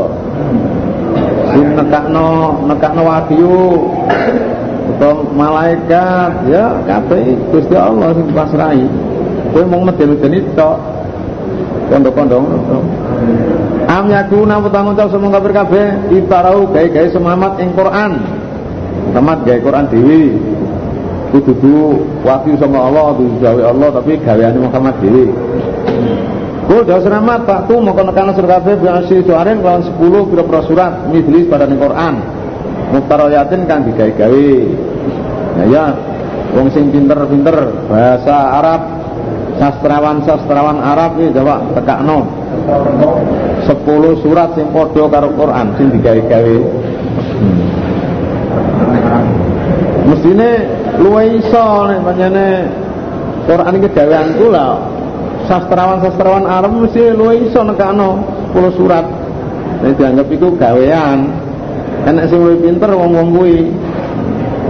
Sin 1.57 1.67
nekakno 1.73 2.29
nekakno 2.69 3.01
wahyu 3.01 3.57
atau 4.97 5.25
malaikat 5.33 6.31
ya 6.53 6.77
kabeh 6.85 7.33
Gusti 7.49 7.73
Allah 7.73 8.13
sing 8.13 8.29
pasrahi. 8.29 8.85
Kowe 9.57 9.63
mung 9.65 9.89
meden-meden 9.89 10.53
tok. 10.53 10.77
Kondo-kondo 11.87 12.43
am 13.87 14.05
yakuna 14.11 14.59
utawa 14.59 14.91
ngucap 14.91 15.07
semua 15.09 15.33
kafir 15.39 15.51
kabeh 15.55 15.87
itarau 16.13 16.67
gawe-gawe 16.69 17.07
semamat 17.11 17.53
ing 17.63 17.69
Quran. 17.73 18.11
Semamat 19.11 19.39
gawe 19.47 19.59
Quran 19.63 19.85
dhewe 19.87 20.21
kudu 21.31 22.03
wahyu 22.23 22.55
sama 22.59 22.87
Allah 22.87 23.15
kudu 23.15 23.39
gawe 23.39 23.61
Allah 23.71 23.89
tapi 23.99 24.19
gaweane 24.19 24.59
Muhammad 24.63 24.95
dhewe 25.03 25.25
Kul 26.67 26.83
dah 26.83 26.99
selamat 26.99 27.47
Pak 27.47 27.71
tu 27.71 27.79
mau 27.79 27.95
kena 27.95 28.35
surat 28.35 28.59
kabeh 28.59 28.75
biasi 28.83 29.23
suarin 29.23 29.63
kelawan 29.63 29.87
10 29.87 30.03
pira-pira 30.27 30.61
surat 30.67 30.93
midlis 31.07 31.47
pada 31.47 31.63
Quran. 31.63 32.19
Muftarayatin 32.91 33.63
kan 33.63 33.87
digawe-gawe 33.87 34.47
ya 35.57 35.65
ya 35.71 35.85
wong 36.51 36.67
sing 36.71 36.91
pinter-pinter 36.91 37.71
bahasa 37.87 38.35
Arab 38.59 38.81
sastrawan-sastrawan 39.57 40.77
Arab 40.79 41.17
iki 41.19 41.33
coba 41.35 41.63
tekakno 41.71 42.27
10 42.65 44.23
surat 44.23 44.49
sing 44.55 44.67
padha 44.73 45.03
karo 45.11 45.29
Quran 45.35 45.67
sing 45.75 45.87
digawe-gawe 45.93 46.57
hmm. 47.37 47.57
mestine 50.07 50.49
luwe 50.97 51.23
iso 51.37 51.65
nek 51.87 51.99
pancene 52.01 52.47
Quran 53.47 53.73
iki 53.79 53.89
gaweanku 53.93 54.45
lah 54.49 54.81
sastrawan-sastrawan 55.47 56.45
Arab 56.47 56.71
mesti 56.75 57.13
luwe 57.13 57.47
iso 57.47 57.61
nekakno 57.63 58.23
10 58.55 58.77
surat 58.79 59.05
nek 59.83 59.93
dianggap 59.95 60.27
iku 60.31 60.57
gawean 60.57 61.47
Enak 62.07 62.31
sing 62.31 62.39
luwih 62.39 62.63
pinter 62.63 62.87
wong-wong 62.95 63.35
kuwi. 63.35 63.67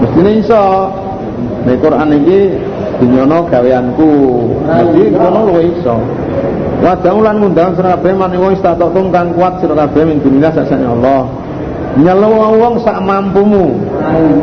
Mestine 0.02 0.42
iso. 0.42 0.90
Nek 1.70 1.78
Quran 1.86 2.10
iki 2.18 2.40
dinyono 2.98 3.46
gaweanku. 3.46 4.12
Mesti 4.66 5.02
ngono 5.14 5.40
luwih 5.54 5.70
iso. 5.78 6.02
Wajah 6.78 7.10
ulan 7.10 7.42
ngundang 7.42 7.74
sira 7.74 7.98
kabeh 7.98 8.14
maneh 8.14 8.38
wong 8.38 8.54
istatatum 8.54 9.10
kang 9.10 9.34
kuat 9.34 9.60
sira 9.60 9.74
kabeh 9.74 10.02
min 10.06 10.22
dunia 10.22 10.54
sakjane 10.54 10.86
Allah. 10.86 11.26
Nyelo 11.98 12.30
wong 12.62 12.76
sak 12.86 13.02
mampumu. 13.02 13.74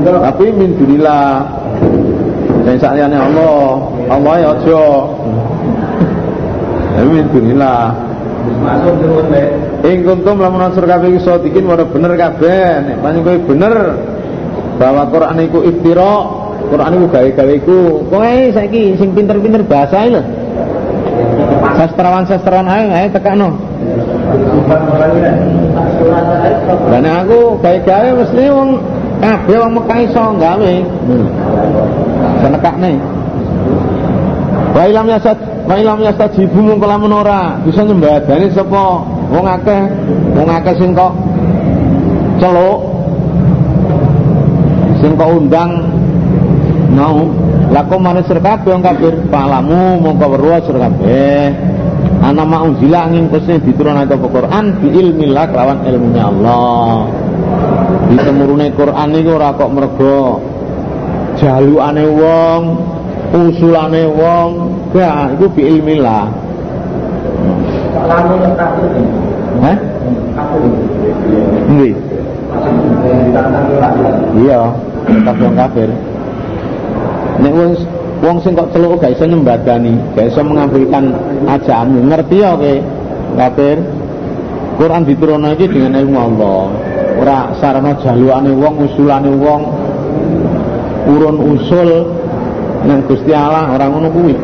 Tapi 0.03 0.51
min 0.51 0.75
dunillah. 0.75 1.47
Sing 2.67 2.77
sakjane 2.83 3.15
Allah. 3.15 3.87
Allah 4.11 4.35
ya 4.43 4.49
aja. 4.51 4.85
Tapi 6.99 7.09
min 7.09 7.27
dunillah. 7.31 7.83
Masuk 8.45 8.95
terus 9.01 9.25
Ing 9.85 9.99
kuntum 10.05 10.41
lamun 10.41 10.65
ansur 10.65 10.85
kabeh 10.85 11.13
iku 11.13 11.21
sadikin 11.21 11.69
ora 11.69 11.85
bener 11.85 12.13
kabeh. 12.17 12.61
Nek 12.89 12.97
pancen 13.05 13.21
kowe 13.25 13.39
bener 13.47 13.75
bahwa 14.81 15.03
Quran 15.13 15.39
iku 15.45 15.59
iftira, 15.65 16.13
Quran 16.73 16.93
iku 16.99 17.07
gawe-gawe 17.13 17.53
iku. 17.61 17.79
Kowe 18.09 18.35
saiki 18.53 18.97
sing 18.97 19.13
pinter-pinter 19.13 19.63
bahasa 19.65 20.09
lho. 20.09 20.23
Sastrawan-sastrawan 21.75 22.71
ae 22.71 22.85
ae 22.91 23.07
tekakno. 23.11 23.59
Dan 26.91 27.05
aku 27.05 27.59
gawe-gawe 27.59 28.09
mesti 28.15 28.45
wong 28.51 28.71
kabeh 29.19 29.57
wong 29.59 29.73
Mekah 29.79 29.99
iso 30.07 30.25
gawe. 30.39 30.75
Senekakne. 32.43 32.93
Wa 34.75 34.83
ilam 34.91 35.07
yasad 35.07 35.39
wa 35.65 35.75
ilam 35.81 35.99
yastajibu 36.05 36.61
mung 36.61 36.79
kalamun 36.83 37.25
ora 37.25 37.57
bisa 37.65 37.87
nyembadani 37.87 38.53
sapa 38.53 39.01
wong 39.33 39.47
akeh 39.49 39.83
wong 40.37 40.49
akeh 40.51 40.75
sing 40.77 40.93
kok 40.93 41.13
celuk 42.37 42.81
sing 45.01 45.13
kok 45.17 45.31
undang 45.31 45.71
mau 46.93 47.44
lakum 47.75 47.99
manis 47.99 48.31
kabeh 48.31 48.79
kafir 48.79 49.15
palamu 49.35 49.99
mongko 49.99 50.27
weruh 50.31 50.63
sira 50.63 50.87
kabeh 50.87 51.51
ana 52.23 52.47
maunzila 52.47 53.11
angin 53.11 53.27
kusne 53.27 53.59
diturunake 53.67 54.15
apa 54.15 54.27
Quran 54.31 54.65
bi 54.79 54.89
ilmillah 54.95 55.45
kelawan 55.51 55.83
ilmunya 55.83 56.23
Allah 56.31 57.11
ditemurune 58.15 58.71
Quran 58.79 59.09
iku 59.19 59.31
ora 59.35 59.51
kok 59.59 59.71
mergo 59.75 60.39
jalukane 61.43 62.05
wong 62.07 62.63
usulane 63.35 64.07
wong 64.07 64.49
gak 64.95 65.35
iku 65.35 65.47
bi 65.51 65.63
ilmillah 65.67 66.47
Lalu 68.05 68.37
kafir. 68.53 68.91
Hah? 69.65 69.77
Nggih. 71.73 71.95
Iya, 74.45 74.61
kafir 75.25 75.51
kafir. 75.57 75.89
Nek 77.41 77.53
wong 77.53 77.73
wong 78.23 78.37
sing 78.41 78.53
kok 78.55 78.71
celuk 78.71 79.03
gak 79.03 79.19
iso 79.19 79.27
nyembadani, 79.27 79.95
gak 80.15 80.31
iso 80.31 80.41
mengambilkan 80.47 81.13
ajaanmu. 81.51 81.99
Ngerti 82.09 82.37
ya 82.41 82.51
kowe? 82.55 82.75
Kafir. 83.35 83.79
Quran 84.75 85.07
diturunno 85.07 85.55
iki 85.55 85.71
dengan 85.71 86.03
ilmu 86.03 86.19
Allah. 86.19 86.63
Ora 87.15 87.39
sarana 87.63 87.95
jalukane 88.03 88.51
wong, 88.51 88.75
usulane 88.91 89.31
wong, 89.31 89.63
urun 91.15 91.37
usul 91.55 91.91
nang 92.85 93.01
Gusti 93.09 93.33
Allah 93.33 93.71
ora 93.71 93.87
ngono 93.89 94.09
kuwi. 94.13 94.35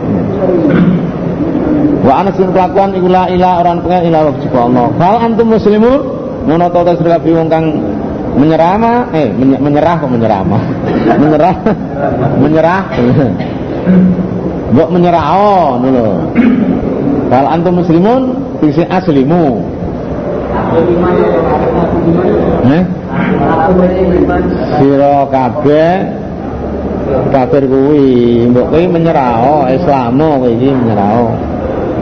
Wa 2.01 2.25
ana 2.25 2.31
sing 2.33 2.49
kelakuan 2.55 2.97
iku 2.97 3.09
la 3.13 3.29
ilaha 3.29 3.55
orang 3.61 3.79
pengen 3.85 4.03
ilah 4.09 4.21
wa 4.31 4.61
Allah. 4.65 4.87
Fal 4.97 5.17
antum 5.21 5.47
muslimun 5.53 6.01
ngono 6.49 6.67
ta 6.73 6.95
sira 6.97 7.19
wong 7.21 7.49
kang 7.53 7.65
menyerah 8.39 9.11
eh 9.15 9.29
menyerah 9.37 9.95
kok 9.99 10.11
menyerah 10.11 10.41
menyerah 11.19 11.55
menyerah 12.39 12.83
Mbok 14.71 14.89
menyerah 14.95 15.25
oh 15.35 15.83
ngono 15.83 16.07
Wal 17.31 17.47
antum 17.47 17.79
muslimun 17.79 18.35
tegese 18.59 18.83
aslimu. 18.91 19.63
Eh? 22.67 22.83
Sira 24.83 25.31
kabeh 25.31 25.91
kafir 27.31 27.65
kuwi, 27.71 28.51
mbok 28.51 28.75
kuwi 28.75 28.85
menyerah 28.91 29.71
Islam 29.71 30.19
kowe 30.19 30.51
iki 30.51 30.75
menyerah. 30.75 31.31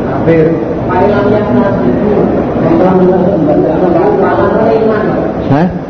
Kafir. 0.08 0.46
Hah? 5.52 5.87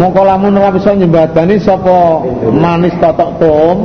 Mongko 0.00 0.22
lamun 0.24 0.56
ora 0.56 0.72
bisa 0.72 0.96
nyembadani 0.96 1.60
sapa 1.60 2.24
manis 2.52 2.96
totok 2.96 3.30
tum 3.36 3.76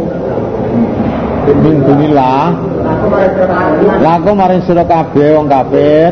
min 1.60 1.76
dunillah 1.84 2.56
laku 4.02 4.32
maring 4.34 4.62
sira 4.66 4.88
kabeh 4.88 5.36
wong 5.36 5.48
kafir? 5.52 6.12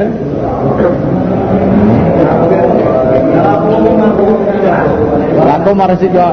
Laku 5.43 5.71
maring 5.71 5.99
sira 6.03 6.27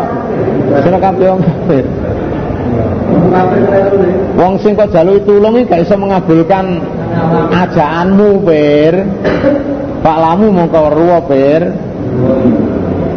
sira 0.83 0.99
kabeh 0.99 1.27
wong 1.31 1.43
kafir? 1.47 1.85
Wong 4.39 4.55
sing 4.63 4.73
kok 4.79 4.91
jaluki 4.95 5.27
tulung 5.27 5.59
iki 5.59 5.69
gak 5.69 5.83
iso 5.85 5.95
mengabulkan 5.99 6.81
ajaanmu, 7.51 8.47
Pir. 8.47 8.95
Pak 10.01 10.17
Lamu 10.17 10.47
mongko 10.53 10.81
ruwa, 10.97 11.19
Pir. 11.29 11.63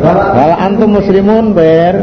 Wala 0.04 0.56
antum 0.60 1.00
muslimun, 1.00 1.56
Pir. 1.56 1.94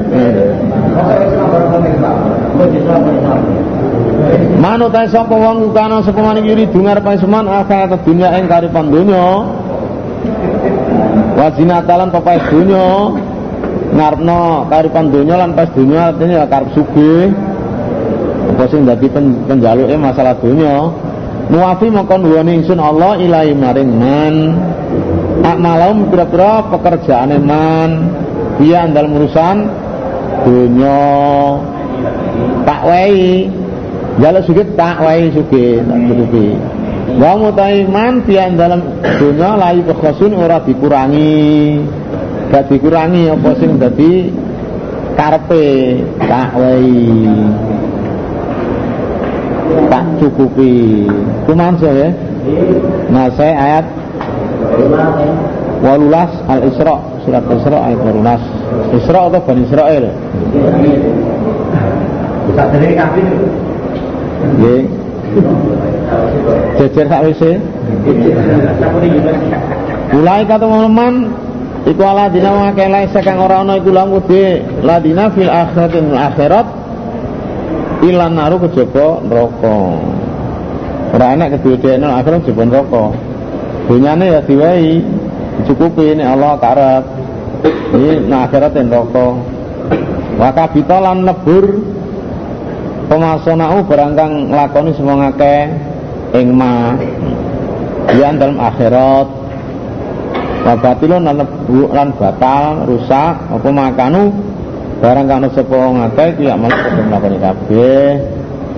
Manut 4.60 4.92
ta 4.92 5.08
sapa 5.08 5.32
wong 5.32 5.72
kana 5.72 6.04
sapa 6.04 6.20
maning 6.20 6.44
yuri 6.44 6.68
dungar 6.68 7.00
pansuman 7.00 7.48
akhirat 7.48 8.04
dunya 8.04 8.28
ing 8.36 8.44
karipan 8.44 8.92
donya. 8.92 9.48
Wajina 11.40 11.80
talan 11.88 12.12
papai 12.12 12.36
donya 12.52 13.16
ngarepno 13.96 14.68
karipan 14.68 15.08
donya 15.08 15.34
lan 15.40 15.56
pas 15.56 15.72
donya 15.72 16.12
artinya 16.12 16.44
ya 16.44 16.46
karep 16.52 16.68
sugih. 16.76 17.32
Apa 18.52 18.64
sing 18.68 18.84
dadi 18.84 19.08
penjaluke 19.48 19.96
masalah 19.96 20.36
donya. 20.36 20.92
Nuwafi 21.48 21.88
mongko 21.88 22.14
nuwuni 22.20 22.60
ingsun 22.60 22.78
Allah 22.78 23.16
ilahi 23.16 23.56
maring 23.56 23.90
man. 23.96 24.34
Akmalahum 25.40 26.10
kira-kira 26.12 26.68
pekerjaane 26.70 27.36
man. 27.42 27.90
Dia 28.60 28.84
dalam 28.90 29.16
urusan 29.16 29.56
dunya. 30.44 31.00
Tak 32.64 32.80
wei 32.88 33.48
Jaluk 34.20 34.42
sugih 34.44 34.68
tak 34.76 35.00
wae 35.00 35.30
sugih 35.32 35.80
tak 35.80 35.98
cukupi. 36.10 36.52
Wa 37.16 37.40
mutaiman 37.40 38.20
pian 38.28 38.58
dalam 38.58 38.84
dunya 39.00 39.56
layu 39.56 39.86
kekhusun 39.88 40.36
ora 40.36 40.60
dikurangi. 40.60 41.78
Gak 42.52 42.68
dikurangi 42.68 43.30
apa 43.32 43.50
sing 43.56 43.80
dadi 43.80 44.28
karepe 45.16 45.66
tak 46.26 46.52
wae. 46.52 47.00
Tak 49.88 50.04
cukupi. 50.20 51.06
Kumansa 51.48 51.88
ya. 51.94 52.08
Nah 53.08 53.30
saya 53.38 53.54
ayat 53.56 53.86
Walulas 55.80 56.32
Al-Isra 56.48 56.96
Surat 57.24 57.44
Isra 57.48 57.78
ayat 57.88 58.00
walulas 58.04 58.42
Isra 58.96 59.20
atau 59.28 59.40
Bani 59.44 59.62
Israel 59.64 60.04
Bisa 62.50 62.62
dari 62.72 62.94
kafir 62.96 63.28
Nggih. 64.40 64.82
Jejer 66.80 67.06
sakwise. 67.06 67.60
Mulai 70.10 70.42
kata 70.48 70.64
teman-teman 70.64 71.14
Iku 71.80 72.02
ala 72.04 72.28
dina 72.28 72.52
mengakeh 72.52 72.92
lain 72.92 73.08
sekang 73.08 73.40
ora 73.40 73.64
ana 73.64 73.80
iku 73.80 73.88
lamu 73.88 74.20
de 74.28 74.60
ladina 74.84 75.32
fil 75.32 75.48
akhirat 75.48 75.96
akhirat 75.96 76.66
ilan 78.04 78.36
naru 78.36 78.60
kejaba 78.68 79.24
neraka. 79.24 79.78
Ora 81.16 81.26
enak 81.32 81.56
kedue-dene 81.56 82.04
akhirat 82.04 82.44
kejaba 82.44 82.62
neraka. 82.68 83.04
Dunyane 83.90 84.38
ya 84.38 84.40
diwehi 84.46 85.02
dicukupi 85.58 86.14
nek 86.14 86.38
Allah 86.38 86.54
karep. 86.62 87.04
Ini 87.90 88.30
nah 88.30 88.46
akhirat 88.46 88.78
neraka. 88.78 89.34
Wa 90.38 90.54
kabita 90.54 91.02
lan 91.02 91.26
lebur. 91.26 91.66
Pemasonau 93.10 93.82
barang 93.90 94.14
kang 94.14 94.54
nglakoni 94.54 94.94
semua 94.94 95.26
ngake 95.26 95.56
ing 96.38 96.54
ma. 96.54 96.94
Dalam 98.14 98.62
akhirat. 98.62 99.26
Wabatilun 100.70 101.26
lan 101.26 101.42
lan 101.90 102.08
batal 102.14 102.86
rusak 102.86 103.34
apa 103.50 103.68
makanu? 103.74 104.30
Barang 105.02 105.26
kang 105.26 105.50
sapa 105.50 105.78
ngake 105.90 106.38
iki 106.38 106.46
ya 106.46 106.54
malah 106.54 106.78
kudu 106.78 107.02
nglakoni 107.10 107.38
kabeh. 107.42 108.06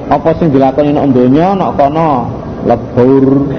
Apa 0.09 0.41
sing 0.41 0.49
dilakoni 0.57 0.97
nek 0.97 1.05
donya 1.13 1.53
nek 1.53 1.77
kono? 1.77 2.33
Lebur 2.65 3.53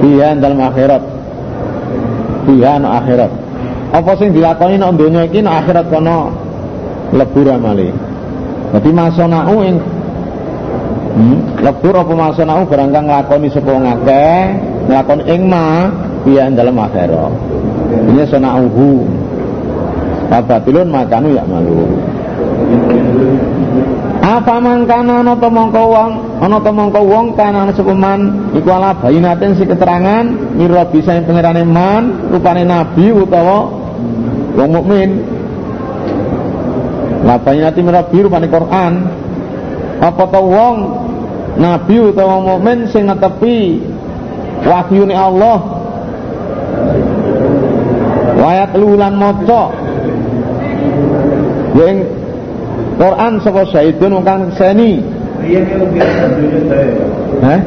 Iya 0.00 0.28
dalam 0.36 0.58
akhirat. 0.60 1.02
Iya 2.50 2.80
no 2.80 2.88
akhirat 2.88 3.50
apa 3.90 4.10
sing 4.14 4.30
dilakoni 4.30 4.78
nek 4.78 4.94
donya 4.94 5.26
iki 5.26 5.42
nek 5.42 5.66
akhirat 5.66 5.86
kono 5.90 6.30
lebur 7.10 7.46
amale. 7.50 7.90
Dadi 8.70 8.90
masonau 8.94 9.66
ing 9.66 9.76
hmm, 11.18 11.38
lebur 11.66 11.94
apa 11.98 12.12
masonau 12.14 12.62
barang 12.70 12.90
kang 12.94 13.06
nglakoni 13.10 13.50
sapa 13.50 13.72
ngakeh 13.74 14.38
nglakoni 14.86 15.22
ing 15.26 15.42
ma 15.50 15.90
biya 16.22 16.54
dalam 16.54 16.78
akhirat. 16.78 17.32
Ini 17.90 18.22
sonauhu. 18.30 19.10
Babatilun 20.30 20.86
makanu 20.94 21.34
ya 21.34 21.42
malu. 21.42 21.90
Apa 24.20 24.62
mangkana 24.62 25.24
ana 25.24 25.34
ta 25.34 25.48
mongko 25.48 25.82
wong 25.90 26.10
ana 26.44 26.60
ta 26.60 26.70
mongko 26.70 27.00
wong 27.02 27.26
kana 27.34 27.72
sapa 27.72 27.96
man? 27.96 28.52
Iku 28.52 28.68
ala 28.68 28.94
bayinaten 29.00 29.56
si 29.56 29.64
keterangan 29.64 30.54
mira 30.54 30.84
bisa 30.86 31.18
pangerane 31.24 31.64
man 31.64 32.30
rupane 32.30 32.62
nabi 32.62 33.10
utawa 33.10 33.66
wong 34.54 34.70
mukmin. 34.70 35.10
Lapanya 37.24 37.68
nanti 37.68 37.80
merah 37.84 38.04
biru 38.08 38.28
panik 38.28 38.52
Quran. 38.52 38.92
Apa 40.00 40.24
tau 40.28 40.46
wong 40.48 40.76
nabi 41.56 41.96
utawa 42.00 42.44
mukmin 42.44 42.88
sing 42.92 43.08
netepi 43.08 43.80
wahyune 44.62 45.16
Allah? 45.16 45.58
Wayat 48.40 48.72
lulan 48.76 49.16
maca. 49.16 49.74
Yang 51.76 52.19
Quran 53.00 53.40
saka 53.40 53.64
Sayyidun 53.72 54.20
kang 54.28 54.52
seni? 54.60 55.00
Hah? 57.40 57.60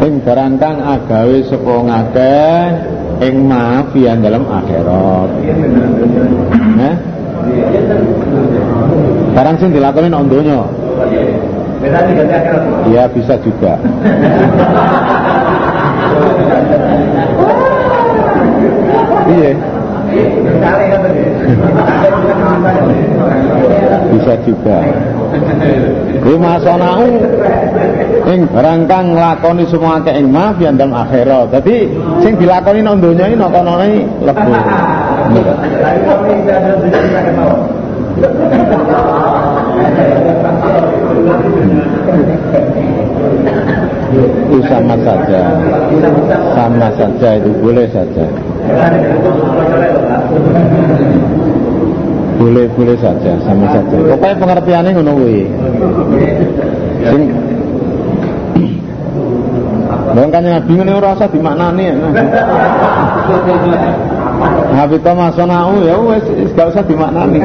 ing 0.00 0.14
barang 0.24 0.54
kang 0.56 0.80
agawe 0.80 1.36
sapa 1.44 1.74
ngakeh 1.84 2.56
ing 3.20 3.34
maafian 3.44 4.24
dalam 4.24 4.48
akhirat. 4.48 5.28
Heh? 6.80 6.96
Barang 9.36 9.60
sing 9.60 9.76
dilakoni 9.76 10.08
nang 10.08 10.24
donya. 10.24 10.64
Ya 12.88 13.04
bisa 13.12 13.36
juga. 13.44 13.76
Iya. 19.30 19.54
Bisa 24.10 24.34
juga. 24.42 24.82
Lima 26.20 26.60
sonau 26.60 27.00
ing 28.26 28.40
barang 28.50 28.80
kang 28.90 29.14
nglakoni 29.14 29.64
semua 29.70 30.02
akeh 30.02 30.18
ing 30.18 30.34
mafian 30.34 30.74
dalam 30.74 30.98
akhirat. 30.98 31.54
Dadi 31.54 31.86
sing 32.20 32.36
dilakoni 32.36 32.82
nang 32.82 32.98
donya 32.98 33.30
iki 33.30 33.38
nang 33.38 33.54
kono 33.54 33.78
lebu. 34.26 34.50
Itu 44.10 44.58
sama 44.66 44.98
saja 45.06 45.40
Sama 46.54 46.88
saja 46.98 47.28
itu 47.38 47.50
boleh 47.62 47.86
saja 47.94 48.26
boleh-boleh 52.40 52.96
saja 52.96 53.36
sama 53.44 53.68
saja 53.68 53.96
pokoknya 54.00 54.36
pengertiannya 54.40 54.90
ngono 54.96 55.12
kuwi 55.12 55.44
sing 57.04 57.22
Wong 60.10 60.28
kan 60.34 60.42
Nabi 60.42 60.74
ngene 60.74 60.90
ora 60.90 61.14
usah 61.14 61.30
dimaknani. 61.30 61.86
Habita 64.74 65.12
masonau 65.14 65.78
ya 65.86 65.94
wis 66.02 66.50
gak 66.58 66.74
usah 66.74 66.82
dimaknani. 66.82 67.38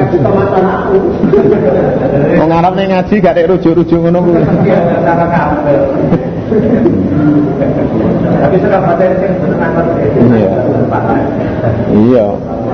Wong 2.42 2.50
ngaji 2.50 3.16
gak 3.22 3.34
ada 3.38 3.54
rujuk-rujuk 3.54 4.00
ngono 4.02 4.20
kuwi. 4.26 4.42
Tapi 8.36 8.56
sahabat 8.62 9.02
sing 9.02 9.34
seneng 9.42 9.74
Iya. 10.30 10.50
Iya. 11.90 12.26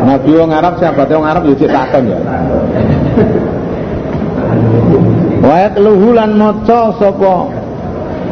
Nabi 0.02 0.32
wong 0.36 0.52
Arab 0.52 0.74
sahabat 0.82 1.08
wong 1.08 1.24
Arab 1.24 1.44
yo 1.48 1.56
cek 1.56 1.72
takon 1.72 2.12
ya. 2.12 2.20
Wa 5.42 5.56
yatluhu 5.68 6.14
lan 6.14 6.36
maca 6.38 6.92
sapa 7.00 7.36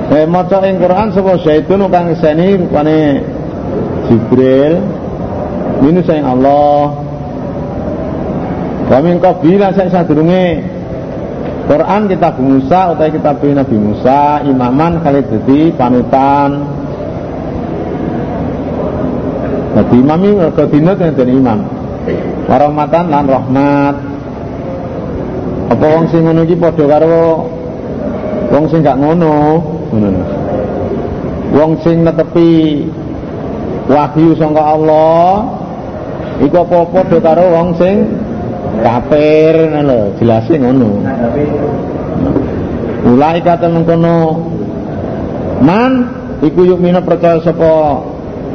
Eh 0.09 0.25
maca 0.27 0.61
ing 0.67 0.77
Quran 0.77 1.07
sapa 1.15 1.39
Zaitun 1.41 1.87
kang 1.87 2.11
seni 2.19 2.59
rupane 2.59 3.23
Jibril 4.09 4.83
Ini 5.79 5.99
sayang 6.03 6.27
Allah 6.37 6.99
Wa 8.89 8.99
min 8.99 9.17
qabila 9.23 9.71
saya 9.71 9.89
sadurunge 9.89 10.68
Quran 11.69 12.09
kitab 12.09 12.41
Musa 12.41 12.97
utawi 12.97 13.13
kitab 13.13 13.45
Nabi 13.45 13.77
Musa 13.77 14.41
imaman 14.41 15.05
kali 15.05 15.21
dadi 15.21 15.69
panutan. 15.77 16.65
Dadi 19.77 19.95
imam 20.01 20.17
iki 20.17 20.33
mergo 20.33 20.63
dina 20.65 20.97
dadi 20.97 21.29
imam. 21.29 21.59
Warahmatan 22.49 23.05
lan 23.13 23.25
rahmat. 23.29 23.95
Apa 25.69 25.85
wong 25.85 26.09
sing 26.09 26.25
ngono 26.25 26.41
padha 26.57 26.85
karo 26.89 27.45
wong 28.49 28.65
sing 28.73 28.81
gak 28.81 28.97
ngono? 28.97 29.61
Ngono. 29.93 30.21
Wong 31.53 31.71
sing 31.85 32.01
netepi 32.01 32.81
wahyu 33.85 34.33
sangka 34.41 34.73
Allah 34.73 35.53
iku 36.41 36.65
apa 36.65 37.13
karo 37.21 37.45
wong 37.53 37.77
sing 37.77 38.09
kafir 38.81 39.55
lho 39.69 39.99
jelase 40.17 40.53
ngono. 40.59 40.89
Ulai 43.07 43.39
kata 43.39 43.71
mengkono 43.71 44.17
man 45.63 45.91
iku 46.43 46.67
yuk 46.67 46.79
mina 46.83 46.99
percaya 46.99 47.39
sapa 47.43 48.03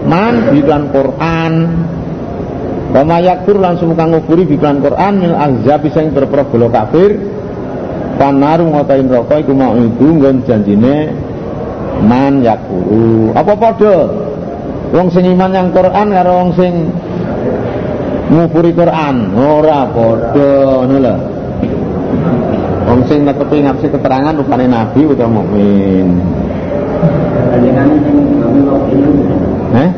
man 0.04 0.52
biklan 0.52 0.92
Quran. 0.92 1.52
Wama 2.94 3.18
yaktur 3.18 3.58
langsung 3.58 3.98
kang 3.98 4.14
biklan 4.22 4.78
Quran 4.78 5.12
mil 5.18 5.34
azab 5.34 5.82
sing 5.90 6.14
berperang 6.14 6.46
bola 6.52 6.68
kafir. 6.70 7.18
Panaru 8.14 8.70
ngotain 8.70 9.10
rokok 9.10 9.42
iku 9.42 9.52
mau 9.58 9.74
itu 9.74 10.22
janjine 10.46 11.10
man 12.06 12.46
yakuru 12.46 13.34
apa 13.34 13.52
padha? 13.58 13.96
Wong 14.94 15.10
sing 15.10 15.26
iman 15.34 15.50
yang 15.50 15.68
Quran 15.74 16.14
karo 16.14 16.32
wong 16.38 16.50
sing 16.54 16.94
nguburi 18.32 18.72
Quran 18.72 19.16
ora 19.36 19.88
padha 19.92 20.52
ngono 20.84 20.96
lho 21.00 21.14
wong 22.88 23.00
sing 23.08 23.24
netepi 23.24 23.64
ngapsi 23.64 23.86
keterangan 23.92 24.36
rupane 24.36 24.68
nabi 24.68 25.00
utawa 25.04 25.42
mukmin 25.42 26.08
Eh? 29.74 29.90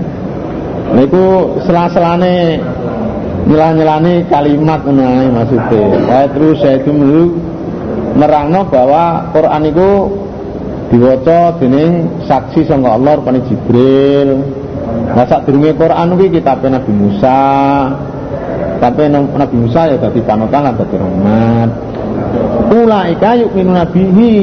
Niku 0.97 1.25
sela-selane 1.67 2.61
nyelah-nyelani 3.47 4.27
kalimat 4.31 4.81
ae 4.87 5.29
maksude. 5.29 5.83
Kae 6.09 6.27
terus 6.33 6.57
saya 6.63 6.81
itu 6.81 6.93
nerangno 8.17 8.65
bahwa 8.73 9.29
Quran 9.35 9.63
itu 9.69 9.91
diwaca 10.89 11.59
dening 11.61 12.25
saksi 12.25 12.65
sangka 12.65 12.97
Allah 12.97 13.13
rupane 13.21 13.45
Jibril. 13.45 14.41
Nah 15.13 15.27
sadurunge 15.27 15.77
Quran 15.77 16.17
kuwi 16.17 16.29
kitab 16.33 16.65
Nabi 16.65 16.93
Musa. 16.95 17.41
Tapi 18.77 19.09
Nabi 19.11 19.57
Musa 19.57 19.89
ya 19.89 19.97
dadi 19.97 20.21
panutan 20.21 20.61
lan 20.69 20.75
dadi 20.77 20.97
rahmat. 21.01 21.71
Ulaika 22.71 23.31
yu'minu 23.39 23.73
nabihi. 23.73 24.37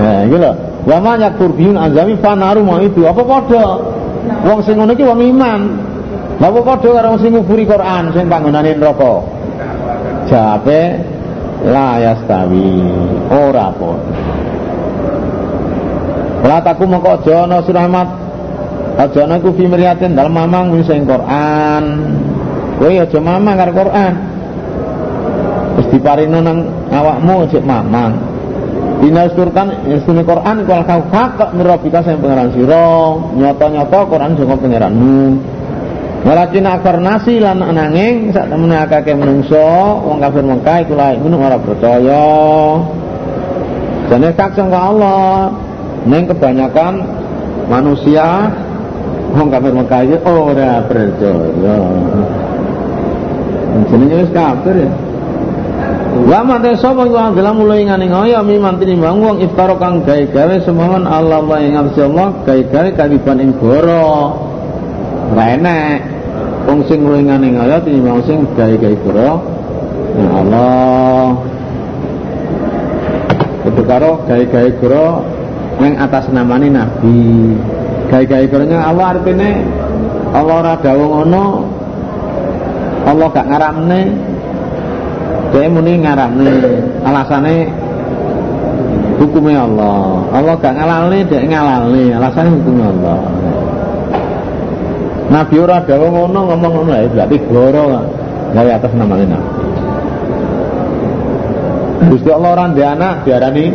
Nah, 0.00 0.20
iki 0.26 0.36
lho. 0.36 0.52
Wa 0.88 0.96
ma 0.96 1.12
yakfur 1.20 1.52
azami 1.54 2.14
fanaru 2.18 2.60
mau 2.64 2.80
itu. 2.80 3.04
Apa 3.04 3.22
padha? 3.22 3.66
Wong 4.48 4.58
sing 4.64 4.80
ngono 4.80 4.92
iki 4.96 5.04
wong 5.04 5.20
iman. 5.36 5.60
Apa 6.40 6.58
padha 6.64 6.88
karo 6.88 7.06
wong 7.14 7.20
sing 7.20 7.30
nguburi 7.36 7.68
Quran 7.68 8.10
sing 8.16 8.26
panggonane 8.26 8.72
neraka? 8.74 9.14
Jawabe 10.26 10.80
la 11.68 11.88
yastawi. 12.00 12.72
Ora 13.28 13.68
padha. 13.76 14.18
Ora 16.40 16.56
taku 16.64 16.88
mongko 16.88 17.20
aja 17.20 17.60
surahmat. 17.60 18.08
Aja 18.96 19.22
fi 19.28 19.64
mamang 19.68 20.66
sing 20.88 21.04
Quran. 21.04 21.84
Kowe 22.80 22.96
aja 22.96 23.18
mamang 23.20 23.60
karo 23.60 23.72
Quran. 23.76 24.12
Wis 25.76 25.86
diparino 25.92 26.40
nang 26.40 26.64
awakmu 26.88 27.44
cek 27.52 27.60
mamang. 27.60 28.16
Dinasturkan 29.04 29.84
istune 29.88 30.24
Quran 30.24 30.64
iku 30.64 30.72
al 30.76 30.84
hak 30.84 31.56
mirabika 31.56 32.00
sing 32.04 32.20
pangeran 32.20 32.52
sira, 32.56 33.16
nyata-nyata 33.36 33.98
Quran 34.08 34.32
sing 34.36 34.48
pangeranmu. 34.48 35.20
Walakin 36.20 36.68
akar 36.68 37.00
nasi 37.00 37.40
lan 37.40 37.64
ananging 37.64 38.28
sak 38.28 38.52
temene 38.52 38.76
akake 38.84 39.16
menungso 39.16 39.60
wong 40.04 40.20
kafir 40.20 40.44
Mekah 40.44 40.76
iku 40.84 40.92
lae 40.92 41.16
ngono 41.16 41.36
ora 41.40 41.56
percaya. 41.56 42.24
Jane 44.12 44.28
kak 44.36 44.52
sangka 44.52 44.80
Allah. 44.92 45.48
Ning 46.04 46.28
kebanyakan 46.28 46.92
manusia 47.72 48.52
wong 49.32 49.48
kafir 49.48 49.72
Mekah 49.72 50.00
iki 50.04 50.16
ora 50.28 50.84
percaya. 50.84 51.76
Jenenge 53.90 54.16
wis 54.26 54.30
kafir 54.34 54.76
ya. 54.86 54.90
Wa 56.10 56.42
mate 56.42 56.74
sapa 56.76 57.06
iku 57.06 57.16
dalam 57.38 57.62
mulai 57.62 57.86
ngane 57.86 58.10
ngoyo 58.10 58.42
mi 58.42 58.58
mantini 58.58 58.98
bang 58.98 59.22
wong 59.22 59.38
iftara 59.46 59.78
kang 59.78 60.02
gawe-gawe 60.02 60.58
semohon 60.66 61.06
Allah 61.06 61.38
wa 61.38 61.56
ing 61.62 61.78
Allah 61.78 62.28
gawe-gawe 62.42 62.88
kadiban 62.98 63.38
ing 63.38 63.54
goro. 63.62 64.34
Renek 65.32 66.02
wong 66.66 66.82
sing 66.90 67.06
mulai 67.06 67.22
ngane 67.24 67.54
ngoyo 67.54 67.76
tinimbang 67.86 68.20
sing 68.26 68.42
gawe-gawe 68.58 68.96
goro. 69.06 69.30
Ya 70.18 70.28
Allah. 70.34 71.24
Kudu 73.62 73.82
karo 73.86 74.10
gawe-gawe 74.26 74.70
goro 74.82 75.06
yang 75.78 75.94
atas 75.94 76.26
namane 76.34 76.68
nabi. 76.74 77.54
Gawe-gawe 78.10 78.44
goronya 78.50 78.82
Allah 78.82 79.14
artine 79.14 79.62
Allah 80.34 80.54
ora 80.58 80.74
dawuh 80.82 81.08
ngono. 81.22 81.46
Allah 83.10 83.26
gak 83.34 83.46
ngaramne. 83.50 84.00
Dia 85.50 85.66
muni 85.66 85.92
ngaramne. 85.98 86.54
Alasane 87.02 87.54
hukumnya 89.20 89.66
Allah. 89.68 90.24
Allah 90.32 90.54
gak 90.56 90.74
ngalalne 90.78 91.18
dia 91.28 91.42
ngalalne 91.44 92.04
alasane 92.16 92.48
hukumnya 92.56 92.86
Allah. 92.88 93.18
Nabi 95.30 95.54
ora 95.62 95.78
dawa 95.84 96.06
ngono 96.08 96.40
ngomong 96.54 96.72
ngono. 96.80 96.92
Ya 96.96 97.06
berarti 97.10 97.36
goro 97.46 97.84
gawe 98.50 98.70
atas 98.74 98.92
namanya 98.98 99.38
Nabi 99.38 99.60
Gusti 102.10 102.30
Allah 102.32 102.50
orang 102.56 102.70
dia 102.74 102.96
anak 102.96 103.28
diarani 103.28 103.66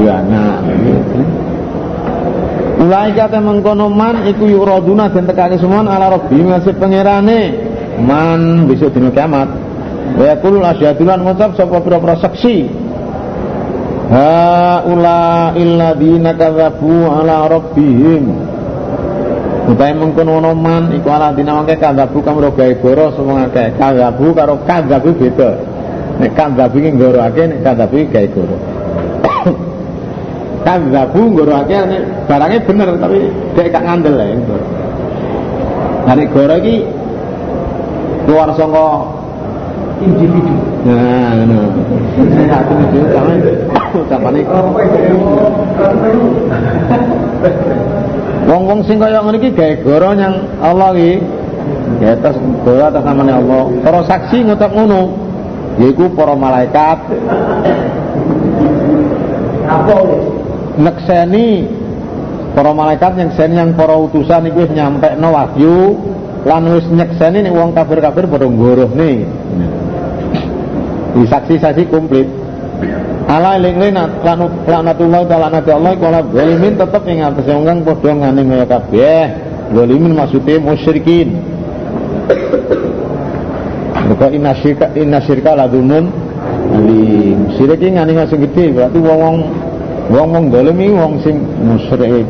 dia 0.00 0.12
anak. 0.24 0.56
Ulai 2.82 3.14
kata 3.14 3.38
mengkono 3.38 3.86
man 3.92 4.26
iku 4.26 4.48
yuraduna 4.48 5.12
dan 5.12 5.28
tekake 5.28 5.60
semua 5.60 5.86
ala 5.86 6.18
rabbi 6.18 6.40
masih 6.42 6.74
pangerane 6.80 7.70
man 8.00 8.70
besok 8.70 8.94
dina 8.96 9.10
kiamat. 9.12 9.48
Wa 10.16 10.24
yaqulu 10.36 10.60
asyhadu 10.64 11.04
lan 11.08 11.24
ngucap 11.24 11.56
sapa 11.56 11.76
pira-pira 11.80 12.16
saksi? 12.20 12.56
Ha 14.12 14.84
ula 14.84 15.56
illadina 15.56 16.36
kadzabu 16.36 17.08
ala 17.08 17.48
rabbihim. 17.48 18.24
Utai 19.72 19.94
mengkono 19.94 20.52
man 20.52 20.92
iku 20.92 21.08
ala 21.08 21.32
dina 21.32 21.56
mangke 21.56 21.80
kadzabu 21.80 22.20
kamro 22.20 22.52
gawe 22.52 22.72
goro 22.82 23.14
semua 23.16 23.48
akeh 23.48 23.72
kadzabu 23.78 24.26
karo 24.36 24.54
kadzabu 24.68 25.10
beda. 25.16 25.50
Nek 26.20 26.32
kadzabu 26.36 26.76
iki 26.82 26.90
ngoroake 26.92 27.42
nek 27.48 27.58
kadzabu 27.64 27.94
iki 27.96 28.08
gawe 28.12 28.28
goro 28.36 28.56
kadzabu 30.66 31.20
ngoroake 31.32 31.76
nek 31.88 32.02
barangnya 32.28 32.58
bener 32.68 32.88
tapi 33.00 33.18
dhek 33.56 33.66
gak 33.72 33.84
ngandel 33.86 34.14
ya 34.18 34.36
goro 34.44 34.66
Nah 36.02 36.18
goro 36.18 36.54
iki 36.58 36.82
keluar 38.32 38.48
saka 38.56 38.88
individu. 40.00 40.56
Nah, 40.88 41.44
ngono. 41.44 41.60
Satu 42.48 42.72
sama 44.08 44.32
ucapane 44.32 44.40
Wong-wong 48.48 48.80
sing 48.88 48.96
kaya 48.96 49.20
ngene 49.20 49.36
iki 49.36 49.50
gawe 49.52 49.74
goro 49.84 50.16
nyang 50.16 50.48
Allah 50.64 50.96
iki. 50.96 51.20
Ya 52.00 52.16
atas 52.16 52.40
goro 52.64 52.88
atas 52.88 53.04
namanya 53.04 53.36
Allah. 53.36 53.68
Para 53.84 54.00
saksi 54.08 54.48
ngucap 54.48 54.72
ngono. 54.72 55.12
Yaiku 55.76 56.08
para 56.16 56.32
malaikat. 56.32 56.98
Apa? 59.68 59.96
Nekseni 60.80 61.68
para 62.56 62.72
malaikat 62.72 63.12
nyekseni 63.12 63.60
yang 63.60 63.76
para 63.76 63.92
utusan 63.96 64.48
iku 64.48 64.64
wis 64.64 64.72
nyampekno 64.72 65.28
wahyu 65.36 66.11
lan 66.42 66.62
wis 66.72 66.86
nyekseni 66.90 67.38
nek 67.46 67.54
wong 67.54 67.70
kafir-kafir 67.76 68.24
padha 68.26 68.46
ngguruhne 68.50 69.10
di 71.12 71.22
saksi-saksi 71.28 71.84
komplit 71.92 72.28
ala 73.28 73.60
eling-eling 73.60 73.94
laknatullah 74.66 75.22
ta'ala 75.28 75.48
nabi 75.52 75.70
Allah 75.70 75.92
kala 76.00 76.20
zalimin 76.34 76.74
tetep 76.74 77.02
ing 77.06 77.18
atas 77.22 77.46
wong 77.46 77.64
kang 77.68 77.78
padha 77.86 78.10
ngane 78.10 78.42
kaya 78.42 78.66
kabeh 78.66 79.24
zalimin 79.72 80.12
maksudnya 80.18 80.56
musyrikin 80.58 81.28
Maka 84.02 84.28
inna 84.34 84.52
syirka 84.58 84.86
inna 84.98 85.18
syirka 85.22 85.54
la 85.56 85.64
dzulmun. 85.70 86.04
Syirik 87.56 87.80
ngene 87.80 88.26
sing 88.26 88.40
berarti 88.74 88.98
wong-wong 88.98 89.36
wong-wong 90.10 90.44
zalim 90.50 90.78
iki 90.80 90.92
wong 90.92 91.12
sing 91.22 91.36
musyrik. 91.62 92.26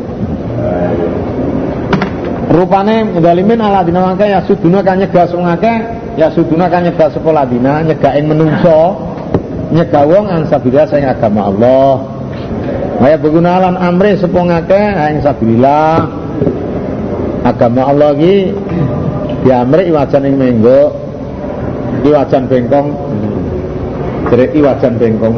Rupane 2.53 3.17
zalimin 3.17 3.57
ala 3.57 3.81
dina 3.81 4.05
mangke 4.05 4.29
ya 4.29 4.37
suduna 4.45 4.85
kan 4.85 5.01
nyegah 5.01 5.25
wong 5.33 5.49
akeh, 5.57 5.77
ya 6.21 6.29
suduna 6.29 6.69
kan 6.69 6.85
nyegah 6.85 7.09
sapa 7.09 7.33
ladina, 7.33 7.81
nyegah 7.81 8.13
ing 8.13 8.29
menungso, 8.29 8.93
nyegah 9.73 10.05
wong 10.05 10.29
an 10.29 10.45
sabilillah 10.45 10.85
sing 10.85 11.01
agama 11.01 11.49
Allah. 11.49 12.05
Kaya 13.01 13.17
begunalan 13.17 13.73
amri 13.73 14.13
sapa 14.21 14.37
ngakeh 14.37 14.85
ing 14.85 15.17
sabilillah. 15.25 16.05
Agama 17.41 17.89
Allah 17.89 18.13
iki 18.21 18.53
diamri 19.43 19.89
wajan 19.89 20.23
ing 20.23 20.37
menggo 20.37 20.93
iwajan 22.05 22.47
bengkong 22.47 22.87
jadi 24.31 24.45
iwajan 24.55 24.93
bengkong 24.95 25.35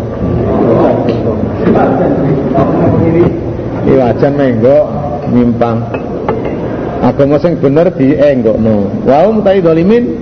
iwajan 3.90 4.34
menggo 4.38 4.78
nyimpang 5.34 6.05
agama 7.06 7.38
sing 7.38 7.62
bener 7.62 7.94
dienggokno. 7.94 9.06
Wa 9.06 9.30
um 9.30 9.46
tai 9.46 9.62
dolimin 9.62 10.18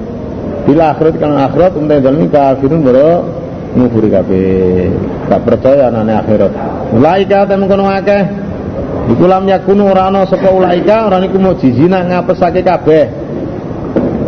bila 0.68 0.92
akhirat 0.92 1.16
kan 1.16 1.32
akhirat 1.40 1.72
um 1.80 1.88
tai 1.88 2.04
dolimin 2.04 2.28
kafirun 2.28 2.84
bro 2.84 3.12
nguburi 3.74 4.10
kabeh. 4.12 4.92
Gak 5.32 5.42
percaya 5.48 5.88
nane 5.88 6.14
akhirat. 6.20 6.52
Ulaika 6.92 7.48
temen 7.48 7.72
kono 7.72 7.88
akeh. 7.88 8.24
Iku 9.04 9.28
lam 9.28 9.48
yakunu 9.48 9.92
ora 9.92 10.08
ana 10.08 10.28
sapa 10.28 10.52
ulaika 10.52 11.08
ora 11.08 11.20
niku 11.24 11.40
mujizina 11.40 12.04
ngapesake 12.04 12.62
kabeh. 12.64 13.06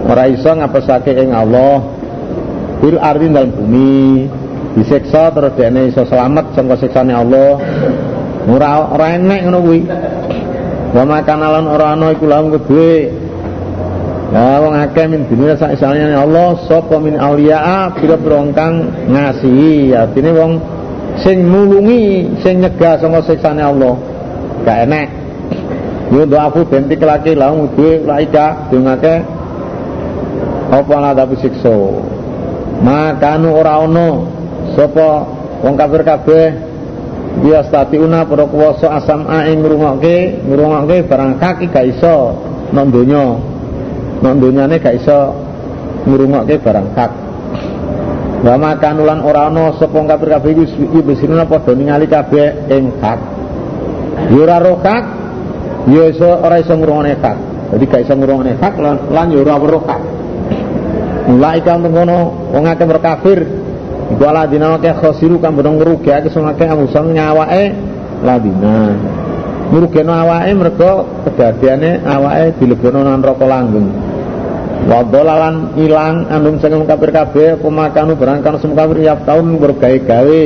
Ora 0.07 0.27
iso 0.31 0.51
ngapesake 0.51 1.11
ing 1.11 1.35
Allah. 1.35 1.83
Fil 2.79 2.99
ardi 2.99 3.27
dalam 3.31 3.51
bumi. 3.51 4.27
Disiksa 4.75 5.31
terus 5.31 5.55
dene 5.55 5.87
iso 5.87 6.03
selamat 6.03 6.51
saka 6.51 6.75
siksane 6.75 7.15
Allah. 7.15 7.55
Ora 8.45 8.91
ora 8.91 9.15
enek 9.15 9.39
ngono 9.47 9.59
kuwi 9.63 9.79
wa 10.95 11.03
makanalan 11.03 11.67
ora 11.67 11.91
ana 11.91 12.15
iku 12.15 12.25
lahum 12.31 12.55
kedue. 12.55 13.11
Ya 14.31 14.59
wong 14.63 14.73
akeh 14.73 15.05
min 15.11 15.27
dunia 15.27 15.55
sak 15.55 15.75
isane 15.75 16.11
Allah 16.11 16.59
sapa 16.67 16.97
min 16.99 17.19
auliya 17.19 17.91
pira-pira 17.99 18.39
kang 18.55 18.89
ngasihi. 19.11 19.91
Artine 19.91 20.31
wong 20.31 20.51
sing 21.19 21.43
nulungi 21.43 22.31
sing 22.39 22.63
nyegah 22.63 22.95
saka 22.99 23.19
siksane 23.27 23.59
Allah. 23.59 23.99
Gak 24.63 24.87
enek. 24.87 25.07
Yo 26.15 26.23
doaku 26.23 26.63
benti 26.67 26.95
kelaki 26.95 27.35
lahum 27.35 27.67
kedue 27.75 28.07
laika 28.07 28.71
dungake 28.71 29.19
apa 30.71 30.93
ngadapi 30.95 31.35
siksa 31.43 31.75
makanu 32.81 33.51
ora 33.51 33.83
ana. 33.83 34.09
Sapa 34.73 35.27
wong 35.61 35.75
kafir 35.75 36.01
kabeh 36.01 36.74
dia 37.45 37.61
statiuna 37.61 38.25
para 38.25 38.49
kuwasa 38.49 38.89
asam 38.97 39.29
ing 39.29 39.61
ngrungokke 39.61 40.41
ngrungokke 40.49 41.05
barang 41.05 41.37
kaki 41.37 41.69
gak 41.69 41.85
iso 41.93 42.33
nang 42.73 42.89
donya. 42.89 43.37
Nang 44.25 44.41
donyane 44.41 44.81
gak 44.81 44.97
iso 44.97 45.29
ngrungokke 46.09 46.57
barang 46.57 46.87
kak. 46.97 47.11
Wa 48.41 48.57
makanu 48.57 49.05
lan 49.05 49.21
ora 49.21 49.53
ana 49.53 49.77
sapa 49.77 49.93
kafir 49.93 50.29
kabeh 50.33 50.51
iki 50.57 50.99
bisina 51.05 51.45
padha 51.45 51.77
ningali 51.77 52.09
kabeh 52.09 52.65
ing 52.73 52.97
kak. 52.97 53.19
Yo 54.33 54.41
ora 54.41 54.57
roh 54.57 54.81
kak 54.81 55.03
yo 55.85 56.09
iso 56.09 56.41
ora 56.41 56.57
iso 56.57 56.73
ngrungokne 56.73 57.13
kak. 57.21 57.37
Jadi 57.77 57.83
gak 57.85 58.01
iso 58.09 58.13
ngrungokne 58.17 58.57
kak 58.57 58.73
lan 59.13 59.27
yo 59.29 59.45
ora 59.45 59.61
roh 59.61 59.85
kak. 59.85 60.01
Laika 61.29 61.77
mengono 61.77 62.49
wong 62.49 62.65
akeh 62.65 62.85
berkafir 62.89 63.64
iku 64.13 64.23
ala 64.29 64.45
dina 64.45 64.77
akeh 64.77 64.93
khosiru 65.01 65.41
kang 65.41 65.57
bodong 65.57 65.81
ngrugekake 65.81 66.29
sing 66.29 66.45
akeh 66.45 66.69
amusan 66.69 67.13
nyawake 67.15 67.73
ladina. 68.21 68.93
Ngrugekno 69.73 70.13
awake 70.13 70.51
mergo 70.53 70.91
kedadiane 71.25 72.05
awake 72.05 72.61
dilebono 72.61 73.01
nang 73.01 73.21
neraka 73.21 73.45
langgeng. 73.49 73.87
Wa 74.85 75.01
dolalan 75.01 75.73
ilang 75.81 76.29
anum 76.29 76.61
sing 76.61 76.85
kafir 76.85 77.09
kabeh 77.09 77.57
pemakanu 77.57 78.13
berangkan 78.13 78.61
semua 78.61 78.85
kafir 78.85 79.01
tiap 79.01 79.25
tahun 79.25 79.57
bergawe-gawe 79.57 80.43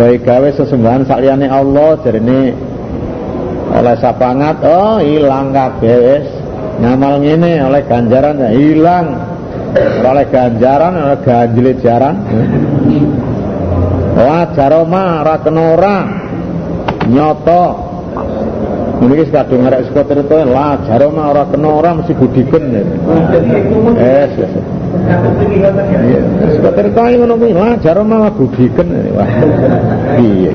gawe-gawe. 0.00 0.48
Sesembahan 0.56 1.04
sakliyane 1.04 1.46
Allah 1.52 2.00
jarene 2.00 2.56
oleh 3.72 3.96
sapangat 4.00 4.64
oh 4.64 4.98
ilang 5.04 5.52
kabeh 5.52 5.96
wis. 6.00 6.28
Ngamal 6.72 7.20
ngene 7.20 7.60
oleh 7.68 7.84
ganjaran 7.84 8.40
hilang 8.56 9.21
oleh 9.80 10.26
ganjaran 10.28 10.92
oleh 10.96 11.18
ganjilit 11.24 11.78
jaran. 11.80 12.16
Wah 14.16 14.44
jaroma 14.52 15.24
ora 15.24 15.36
kena 15.40 15.62
ora. 15.76 15.96
Nyoto. 17.08 17.64
Ini 19.02 19.34
kadung 19.34 19.66
ngarek 19.66 19.90
skuter 19.90 20.22
itu 20.22 20.36
lah 20.46 20.78
jaroma 20.86 21.34
ora 21.34 21.42
kena 21.50 21.90
mesti 21.98 22.14
budiken 22.14 22.70
eh 23.98 24.30
skuter 26.54 26.84
itu 26.86 27.00
ayo 27.02 27.16
ngono 27.26 27.34
kuwi 27.34 27.50
lah 27.50 27.74
jaroma 27.82 28.30
budiken 28.30 28.88
wah 29.16 29.26
piye 30.14 30.52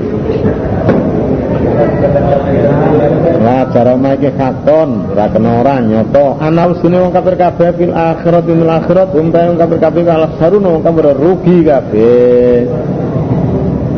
Lah 3.48 3.64
cara 3.72 3.96
iki 4.12 4.28
kakon, 4.36 5.08
ora 5.08 5.24
kena 5.32 5.64
ora 5.64 5.80
nyoto. 5.80 6.36
Ana 6.36 6.68
usune 6.68 7.00
wong 7.00 7.16
kafir 7.16 7.32
kabeh 7.40 7.80
fil 7.80 7.96
akhirat 7.96 8.44
fil 8.44 8.68
akhirat 8.68 9.08
umta 9.16 9.48
wong 9.48 9.56
kafir 9.56 9.78
kabeh 9.80 10.02
kalah 10.04 10.36
saruna 10.36 10.68
wong 10.68 10.84
kafir 10.84 11.16
rugi 11.16 11.64
kabeh. 11.64 12.68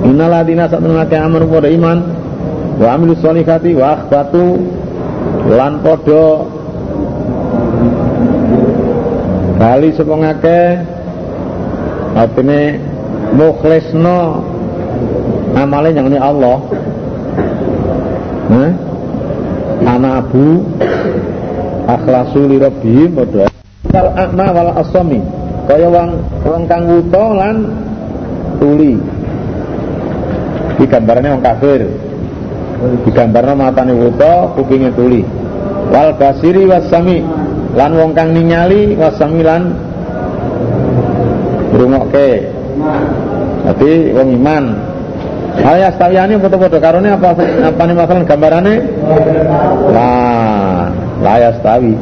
Innal 0.06 0.30
ladina 0.30 0.70
satnake 0.70 1.18
amanu 1.18 1.50
pada 1.50 1.66
iman 1.66 1.98
wa 2.78 2.88
amilu 2.94 3.18
sholihati 3.18 3.74
wa 3.74 3.98
akhbatu 3.98 4.62
lan 5.50 5.82
padha 5.82 6.26
bali 9.58 9.90
sapa 9.98 10.14
ngake 10.14 10.60
artine 12.14 12.78
mukhlisno 13.34 14.46
amale 15.58 15.90
yang 15.90 16.06
Allah 16.22 16.62
Hah? 18.50 18.89
Anabu 19.84 20.64
akhlasu 21.88 22.46
li 22.46 22.56
rabbihim 22.60 23.16
padha. 23.16 23.46
Kal 23.90 24.08
akma 24.14 24.46
wal 24.52 24.70
asami. 24.78 25.20
Kaya 25.66 25.88
wong 25.88 26.10
wong 26.44 26.62
kang 26.66 26.84
wuta 26.86 27.24
lan 27.34 27.56
tuli. 28.60 28.98
Di 30.76 30.84
gambarnya 30.88 31.36
wong 31.36 31.42
kafir. 31.44 31.80
Di 33.04 33.10
gambarnya 33.12 33.54
matane 33.56 33.92
wuta 33.96 34.52
kupingnya 34.56 34.92
tuli. 34.94 35.24
Wal 35.90 36.14
basiri 36.16 36.68
wasami 36.68 37.24
lan 37.74 37.92
wong 37.96 38.10
kang 38.14 38.36
ningali 38.36 38.94
wasami 38.94 39.40
lan 39.42 39.74
ngrungokke. 41.74 42.30
Jadi 43.60 43.92
wong 44.16 44.28
iman 44.40 44.64
Ayah 45.58 45.90
stawiyani 45.98 46.38
foto-foto 46.38 46.78
karone 46.78 47.10
apa 47.10 47.34
apa 47.34 47.82
nih 47.82 47.94
masalah 47.98 48.22
gambarannya? 48.22 48.74
Lah, 49.90 50.86
layas 51.18 51.58
stawi. 51.58 51.94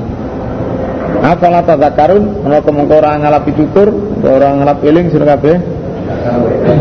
Apa 1.25 1.47
lah 1.51 1.63
tadakarun? 1.65 2.45
Kalau 2.45 2.61
kemungko 2.63 3.01
orang 3.01 3.25
ngalap 3.25 3.49
tutur, 3.49 3.89
orang 4.23 4.63
ngalap 4.63 4.79
iling 4.85 5.09
sira 5.09 5.27
kabeh. 5.35 5.57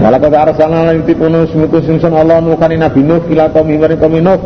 Malah 0.03 0.19
kata 0.19 0.37
arsalna 0.51 0.91
lan 0.91 1.03
tipunu 1.07 1.47
semutus 1.49 1.87
insun 1.87 2.13
Allah 2.13 2.43
nukani 2.43 2.75
nabi 2.75 3.01
Nuh 3.01 3.23
ila 3.31 3.49
kaum 3.49 3.67
maring 3.71 3.99
kaum 3.99 4.15
Nuh. 4.19 4.39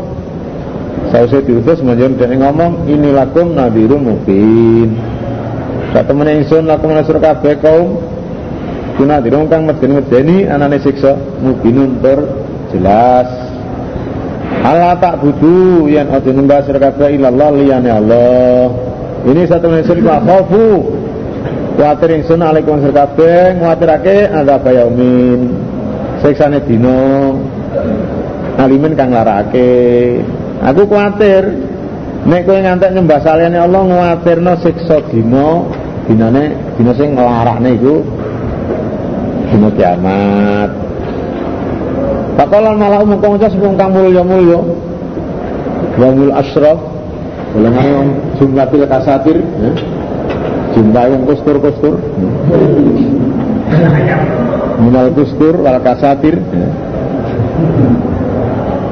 Sausé 1.12 1.44
diutus 1.44 1.84
menjen 1.84 2.16
dene 2.16 2.40
ngomong 2.40 2.88
ini 2.88 3.12
lakum 3.12 3.52
nadhirun 3.52 4.00
mubin. 4.00 4.96
Satemene 5.92 6.40
ingsun 6.40 6.64
lakum 6.70 6.96
nasur 6.96 7.20
kabeh 7.20 7.60
kaum 7.60 8.00
Kuna 9.00 9.24
dirong 9.24 9.48
kang 9.48 9.64
medeni-medeni 9.66 10.46
anane 10.48 10.78
siksa 10.84 11.16
mubinun 11.40 12.04
tur 12.04 12.20
jelas. 12.76 13.30
Allah 14.62 14.94
tak 15.02 15.24
budu 15.24 15.90
yang 15.90 16.12
aja 16.12 16.30
nyembah 16.30 16.62
sira 16.68 16.92
ilallah 17.10 17.50
liyane 17.56 17.90
Allah. 17.90 18.70
Ini 19.26 19.48
satu 19.50 19.72
mesir 19.72 19.98
wa 20.04 20.22
khofu. 20.22 20.98
Kuatir 21.80 22.20
ingsun 22.20 22.44
alaikum 22.44 22.78
sira 22.84 23.10
kabeh 23.10 23.58
nguatirake 23.58 24.30
ada 24.30 24.60
bayaumin. 24.62 25.56
Siksane 26.22 26.62
dina 26.62 27.34
alimin 28.62 28.94
kang 28.94 29.10
larake 29.10 30.22
Aku 30.62 30.86
kuatir 30.86 31.42
nek 32.30 32.46
kowe 32.46 32.54
ngantek 32.54 32.94
nyembah 32.94 33.18
saliyane 33.26 33.58
Allah 33.58 33.82
nguatirno 33.82 34.54
siksa 34.62 35.02
dina 35.10 35.66
dinane 36.06 36.54
dina 36.78 36.94
sing 36.94 37.18
nglarakne 37.18 37.82
iku 37.82 38.06
dina 39.52 39.70
kiamat. 39.76 40.70
Pakolan 42.40 42.80
malah 42.80 43.04
umum 43.04 43.20
kang 43.20 43.36
sepung 43.38 43.76
kang 43.76 43.92
mulya-mulya. 43.92 44.60
Wa 46.00 46.08
mul 46.16 46.32
asyraf 46.32 46.80
golongan 47.52 47.86
yang 47.86 48.08
jumlatil 48.40 48.88
kasatir 48.88 49.38
ya. 49.44 49.72
Jumlah 50.72 51.04
yang 51.12 51.28
kustur-kustur 51.28 52.00
Minal 54.80 55.12
kustur 55.12 55.60
wal 55.60 55.80
kasatir 55.84 56.40
ya. 56.40 56.70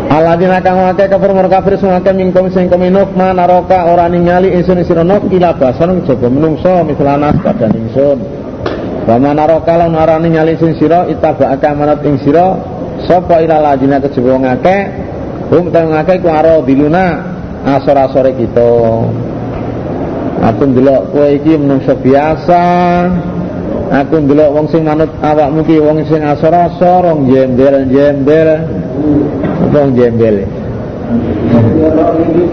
Aladina 0.10 0.60
kang 0.60 0.76
wake 0.90 1.06
kafir 1.08 1.32
mur 1.32 1.48
kafir 1.48 1.80
sungake 1.80 2.12
mingkom 2.12 2.52
sing 2.52 2.68
kominuk 2.68 3.14
manaroka 3.16 3.88
ora 3.88 4.12
ningali 4.12 4.52
ingsun 4.58 4.84
sira 4.84 5.06
nok 5.06 5.32
ila 5.32 5.56
basan 5.56 6.04
jaba 6.04 6.28
menungso 6.28 6.84
mislanas 6.84 7.38
badan 7.40 7.72
ingsun. 7.78 8.39
Wa 9.10 9.18
manaroka 9.18 9.74
lan 9.74 9.98
ora 9.98 10.22
ningali 10.22 10.54
sing 10.62 10.78
sira 10.78 11.10
itabaka 11.10 11.74
manat 11.74 12.06
ing 12.06 12.22
sira 12.22 12.62
sapa 13.10 13.42
ila 13.42 13.58
ladina 13.58 13.98
kejaba 13.98 14.38
ngake 14.38 14.78
hum 15.50 15.74
tang 15.74 15.90
ngake 15.90 16.22
ku 16.22 16.30
aro 16.30 16.62
diluna 16.62 17.06
asor-asore 17.66 18.38
kita. 18.38 18.72
Aku 20.40 20.62
ndelok 20.70 21.10
kowe 21.10 21.26
iki 21.26 21.58
menungso 21.58 21.98
biasa. 21.98 22.62
Aku 23.90 24.22
ndelok 24.22 24.50
wong 24.54 24.66
sing 24.70 24.86
manut 24.86 25.10
awakmu 25.26 25.66
ki 25.66 25.82
wong 25.82 26.06
sing 26.06 26.22
asor-asor, 26.22 27.10
wong 27.10 27.34
jembel-jembel. 27.34 28.50
Wong 29.74 29.90
jembel. 29.98 30.46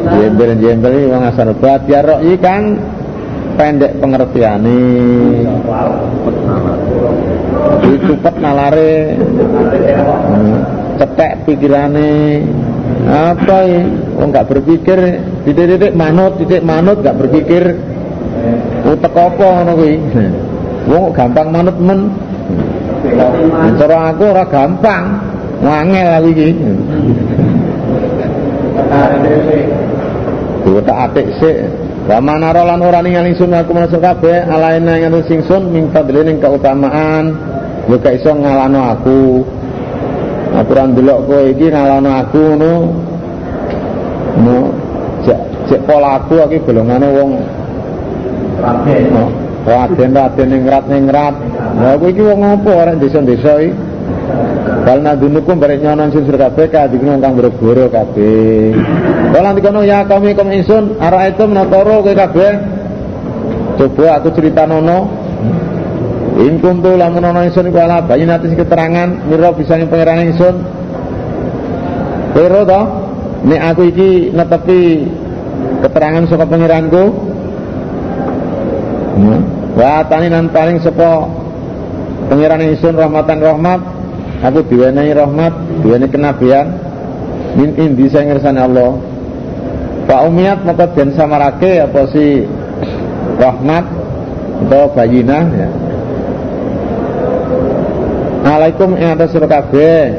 Jembel-jembel 0.09 0.93
iki 1.05 1.07
wong 1.13 1.23
asal 1.29 1.53
bat 1.61 1.85
ya 1.85 2.01
rok 2.01 2.25
iki 2.25 2.41
kan 2.41 2.81
pendek 3.61 3.93
pengertiane. 4.01 4.81
Iki 7.87 7.99
cepet 8.07 8.35
nalare. 8.43 8.95
Hmm, 9.17 10.55
Cetek 10.97 11.33
pikirane. 11.45 12.43
Apa 13.07 13.57
ya? 13.63 13.83
Wong 14.19 14.35
gak 14.35 14.49
berpikir 14.51 14.99
titik-titik 15.47 15.95
manut, 15.95 16.35
titik 16.41 16.65
manut 16.67 16.99
gak 17.05 17.15
berpikir 17.15 17.79
utek 18.87 19.15
apa 19.15 19.47
ngono 19.63 19.73
kuwi. 19.79 19.95
Gampang 21.15 21.49
manut 21.51 21.77
men. 21.79 22.01
Cara 23.79 24.15
aku 24.15 24.25
ora 24.27 24.45
gampang. 24.47 25.05
Wangel 25.63 26.09
aku 26.21 26.29
iki. 26.35 26.49
Tak 30.87 30.99
atik 31.11 31.27
sik. 31.41 31.57
Wa 32.07 32.23
manara 32.23 32.63
lan 32.63 32.87
ora 32.87 33.03
ningali 33.03 33.35
sun 33.35 33.51
aku 33.51 33.75
masuk 33.75 33.99
kabeh 33.99 34.47
alaina 34.47 34.95
ing 34.95 35.11
anu 35.11 35.27
singsun 35.27 35.75
ming 35.75 35.91
fadlin 35.91 36.39
keutamaan 36.39 37.35
yo 37.87 37.97
gak 38.03 38.19
iso 38.19 38.31
ngalano 38.35 38.81
aku. 38.95 39.19
Aku 40.57 40.71
ora 40.73 40.85
ndelok 40.89 41.19
kowe 41.29 41.43
iki 41.53 41.67
ngalano 41.71 42.11
aku 42.23 42.41
ngono. 42.55 42.73
No, 44.37 44.57
cek 45.23 45.39
cek 45.71 45.81
pola 45.87 46.21
aku 46.23 46.41
iki 46.51 46.59
golongane 46.67 47.09
wong 47.13 47.31
Raden. 48.57 49.05
no, 49.13 49.25
Raden 49.69 50.11
Raden 50.17 50.49
ning 50.49 50.63
rat 50.67 50.85
ning 50.89 51.05
rat. 51.13 51.35
Lah 51.79 51.95
kowe 52.01 52.09
iki 52.11 52.23
wong 52.25 52.41
apa 52.43 52.71
ora 52.73 52.93
desa-desa 52.97 53.63
iki? 53.63 53.75
Bal 54.87 55.03
nadunukum 55.03 55.59
barek 55.59 55.83
nyonon 55.83 56.15
sin 56.15 56.27
sira 56.27 56.47
kabeh 56.47 56.71
kadikno 56.71 57.19
kang 57.19 57.35
boro-boro 57.35 57.91
kabeh. 57.91 58.71
Kala 59.35 59.51
dikono 59.55 59.83
ya 59.83 60.07
kami 60.07 60.35
kum 60.35 60.51
insun 60.51 60.95
ara 61.03 61.27
itu 61.27 61.43
menatoro 61.43 62.07
kowe 62.07 62.15
kabeh. 62.15 62.51
Coba 63.77 64.23
aku 64.23 64.31
ceritanono. 64.35 65.26
In 66.37 66.61
kuntu 66.61 67.01
lamun 67.01 67.25
ana 67.25 67.49
insun 67.49 67.73
iku 67.73 67.81
ala 67.81 68.05
bayinati 68.05 68.53
sing 68.53 68.61
keterangan 68.61 69.25
mira 69.25 69.57
bisa 69.57 69.81
ing 69.81 69.89
pangeran 69.89 70.29
insun. 70.29 70.61
Pero 72.37 72.61
to 72.69 72.81
nek 73.49 73.61
aku 73.73 73.83
iki 73.89 74.11
netepi 74.37 75.09
keterangan 75.81 76.29
saka 76.29 76.45
pangeranku. 76.45 77.05
Hmm. 79.17 79.41
Wa 79.81 80.05
tani 80.05 80.29
nan 80.29 80.53
paling 80.53 80.77
sapa 80.85 81.25
pangeran 82.29 82.69
insun 82.69 83.01
rahmatan 83.01 83.41
rahmat 83.41 83.81
aku 84.45 84.61
diwenehi 84.69 85.17
rahmat 85.17 85.53
diwenehi 85.81 86.13
kenabian 86.13 86.67
min 87.57 87.73
indi 87.81 88.13
saya 88.13 88.29
ngersane 88.29 88.61
Allah 88.61 89.01
Pak 90.05 90.21
Umiat 90.29 90.69
maka 90.69 90.93
den 90.93 91.17
samarake 91.17 91.81
apa 91.81 92.13
si 92.13 92.45
rahmat 93.41 93.85
atau 94.69 94.85
bayinah 94.93 95.45
ya 95.53 95.69
Alaikum 98.57 98.97
ing 98.97 99.13
atas 99.13 99.37
sira 99.37 99.45
kabeh. 99.45 100.17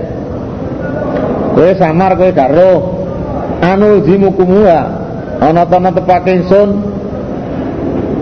Kowe 1.58 1.72
samar 1.74 2.14
kowe 2.14 2.30
gak 2.30 2.54
roh. 2.54 2.80
Anu 3.66 4.06
jimukumuha 4.06 4.80
ana 5.42 5.66
ta 5.66 5.82
netepake 5.82 6.38
ingsun? 6.38 6.70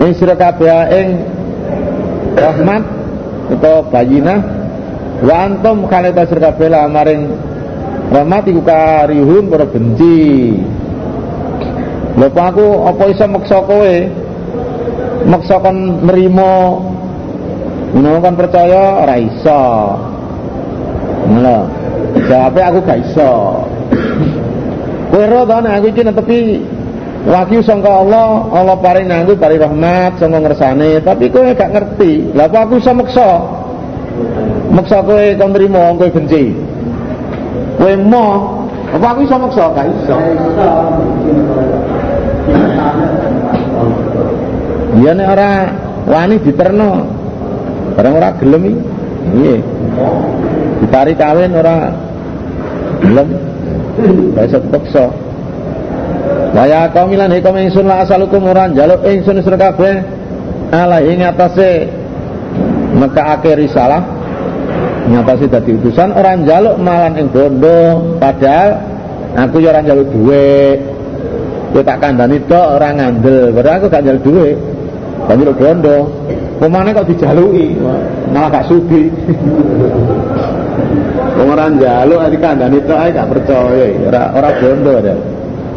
Ing 0.00 0.12
sira 0.16 0.32
kabeh 0.32 0.72
ing 0.96 1.08
rahmat 2.32 2.82
utawa 3.52 3.84
bayinah. 3.92 4.40
Wa 5.20 5.44
antum 5.44 5.84
khalita 5.84 6.24
sira 6.24 6.48
kabeh 6.48 6.72
la 6.72 6.88
maring 6.88 7.22
rahmat 8.08 8.48
iku 8.48 8.64
karihun 8.64 9.52
para 9.52 9.68
benci. 9.68 10.56
Lha 12.16 12.32
aku 12.32 12.88
apa 12.88 13.04
iso 13.12 13.28
meksa 13.28 13.60
kowe? 13.68 13.94
Meksa 15.28 15.60
kon 15.60 16.08
nrimo 16.08 16.80
ngono 17.96 18.20
kan 18.20 18.36
percaya 18.36 19.08
ora 19.08 19.16
iso 19.16 19.62
ngono 21.32 21.56
jawabe 22.28 22.60
aku 22.60 22.78
gak 22.84 23.00
iso 23.08 23.32
kowe 25.08 25.24
ro 25.24 25.48
to 25.48 25.56
nek 25.64 25.72
aku 25.80 25.86
iki 25.88 26.02
netepi 26.04 26.40
Wahyu 27.26 27.58
sangka 27.58 27.90
Allah, 27.90 28.46
Allah 28.54 28.78
paring 28.78 29.10
nanggu 29.10 29.34
paring 29.34 29.58
rahmat 29.58 30.14
sangka 30.22 30.46
ngersane, 30.46 31.02
tapi 31.02 31.26
kowe 31.26 31.42
gak 31.58 31.74
ngerti. 31.74 32.30
Lah 32.38 32.46
aku 32.46 32.78
iso 32.78 32.94
meksa? 32.94 33.42
Meksa 34.70 35.02
kowe 35.02 35.34
kon 35.34 35.50
nrimo 35.50 35.98
kowe 35.98 36.06
benci. 36.06 36.54
Kowe 37.82 37.92
mo, 37.98 38.26
apa 38.94 39.06
aku 39.10 39.26
iso 39.26 39.36
meksa? 39.42 39.74
Gak 39.74 39.86
iso. 39.90 40.16
Iya 45.02 45.10
nek 45.18 45.26
ora 45.26 45.50
wani 46.06 46.36
diterno. 46.38 47.15
Barang 47.94 48.14
ora 48.18 48.28
gelem 48.40 48.62
iki. 48.66 48.82
Iya. 49.36 49.56
Ditari 50.82 51.12
kawin 51.14 51.52
ora 51.54 51.76
gelem. 53.04 53.28
Iso 54.42 54.58
dipaksa. 54.66 55.06
Waya 56.56 56.88
kaum 56.90 57.12
lan 57.12 57.30
hikum 57.30 57.54
ingsun 57.54 57.86
la 57.86 58.02
asalukum 58.02 58.48
ora 58.48 58.66
njaluk 58.72 59.04
ingsun 59.04 59.44
sira 59.44 59.60
kabeh 59.60 60.00
ala 60.72 61.04
ing 61.04 61.20
atase 61.22 61.86
nekake 62.96 63.52
risalah 63.60 64.02
ngatasi 65.06 65.46
dadi 65.46 65.70
utusan 65.78 66.10
orang 66.16 66.42
njaluk 66.42 66.76
malan 66.82 67.14
ing 67.14 67.28
bondo 67.30 68.02
padahal 68.18 68.82
aku 69.38 69.62
ya 69.62 69.70
ora 69.70 69.80
njaluk 69.84 70.08
dhuwit 70.10 70.78
kowe 71.70 71.82
tak 71.84 71.98
kandhani 72.02 72.38
tok 72.50 72.66
ora 72.80 72.88
ngandel 72.90 73.54
padahal 73.54 73.76
aku 73.78 73.86
gak 73.86 74.02
njaluk 74.02 74.22
dhuwit 74.26 74.58
njaluk 75.30 75.56
bondo 75.60 75.96
pemane 76.58 76.90
kok 76.92 77.08
dijaluki? 77.08 77.76
Malah 78.32 78.48
gak 78.52 78.66
sudi 78.68 79.12
wong 81.36 81.48
ora 81.52 81.68
njaluk 81.68 82.20
ati 82.20 82.36
kandhani 82.40 82.78
tok 82.84 82.98
ae 82.98 83.10
gak 83.12 83.28
percaya. 83.28 83.86
Ora 84.08 84.22
ora 84.32 84.50
bondo 84.56 84.90
padahal 84.96 85.20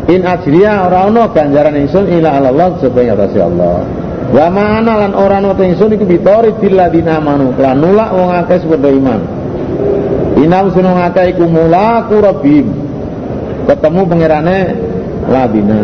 in 0.09 0.21
ajriya 0.25 0.89
ora 0.89 0.99
ono 1.05 1.23
ganjaran 1.29 1.75
ingsun 1.77 2.05
ila 2.09 2.29
Allah 2.41 2.69
supaya 2.81 3.13
atase 3.13 3.39
Allah. 3.39 3.85
Wa 4.29 4.45
ma'ana 4.49 4.93
lan 5.05 5.11
ora 5.13 5.37
ono 5.43 5.53
ingsun 5.53 5.93
iku 5.93 6.05
bitori 6.07 6.55
dilladina 6.57 7.19
amanu. 7.19 7.53
Lan 7.59 7.77
nulak 7.77 8.09
wong 8.15 8.29
akeh 8.43 8.63
padha 8.65 8.89
iman. 8.89 9.21
Inam 10.39 10.71
sunung 10.71 10.97
akeh 10.97 11.35
iku 11.35 11.45
mulaku 11.45 12.15
rabbim 12.23 12.67
ketemu 13.69 14.01
pangerane 14.09 14.59
ladina 15.29 15.79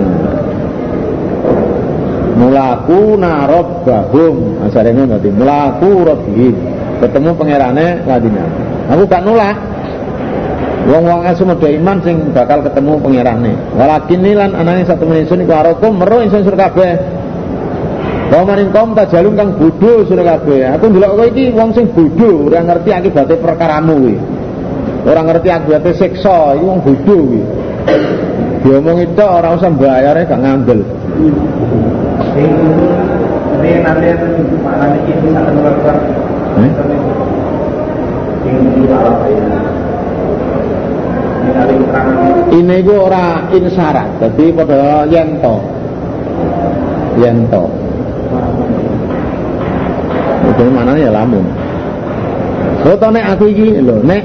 mulaku 2.36 3.16
narobbahum 3.16 4.68
asare 4.68 4.92
ngono 4.92 5.18
dadi 5.18 5.30
mulaku 5.32 5.90
rabbihim. 6.04 6.56
Ketemu 6.96 7.30
pangerane 7.36 8.08
ladina 8.08 8.44
aku 8.92 9.04
gak 9.08 9.24
nolak. 9.24 9.58
Wong-wong 10.86 11.26
asu 11.26 11.50
medha 11.50 11.66
iman 11.74 11.98
sing 12.06 12.30
bakal 12.30 12.62
ketemu 12.62 13.02
pangerane. 13.02 13.54
Walakin 13.74 14.20
nilan 14.22 14.52
anane 14.54 14.86
satu 14.86 15.04
menungso 15.10 15.34
iku 15.34 15.54
arokum 15.56 15.98
meru 15.98 16.22
ingsun 16.22 16.46
sur 16.46 16.54
kabeh 16.54 17.24
Kau 18.26 18.42
maring 18.42 18.74
kaum 18.74 18.98
tak 18.98 19.14
jalung 19.14 19.38
kang 19.38 19.54
bodoh 19.54 20.02
sira. 20.10 20.26
Aku 20.78 20.86
ndelok 20.90 21.14
kowe 21.14 21.28
iki 21.30 21.54
wong 21.54 21.78
sing 21.78 21.94
bodoh, 21.94 22.50
ora 22.50 22.66
ngerti 22.66 22.90
akibate 22.90 23.38
perkaramu 23.38 24.02
kuwi. 24.02 24.18
Ora 25.06 25.22
ngerti 25.30 25.54
akibate 25.54 25.94
siksa, 25.94 26.58
iki 26.58 26.66
wong 26.66 26.82
bodoh 26.82 27.22
kuwi. 27.22 27.42
diomong 28.66 28.98
itu 29.06 29.22
orang 29.22 29.62
usah 29.62 29.70
bayar 29.78 30.18
gak 30.26 30.42
ngambil 30.42 30.82
Eh? 32.36 32.44
Ini 42.56 42.76
ku 42.84 42.94
ora 42.96 43.48
insyarat 43.56 44.08
jadi 44.20 44.46
pada 44.52 45.08
yento. 45.08 45.56
Yento. 47.16 47.64
Itu 50.46 50.64
mana 50.72 50.94
ya 51.00 51.10
lamun 51.10 51.66
rotone 52.86 53.20
aku 53.24 53.44
iki 53.50 53.82
lho 53.82 53.98
nek. 54.06 54.24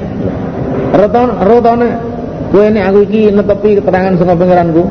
Roton 0.91 1.29
rotone 1.47 1.89
kowe 2.53 2.67
nek 2.69 2.85
aku 2.93 2.99
iki 3.09 3.33
netepi 3.33 3.81
keterangan 3.81 4.19
saka 4.21 4.35
pangeranku 4.37 4.85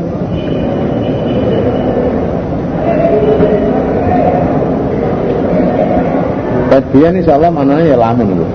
Kadian 6.79 7.19
insyaallah 7.19 7.51
manane 7.51 7.91
ya 7.91 7.99
lamun 7.99 8.39
lho 8.39 8.47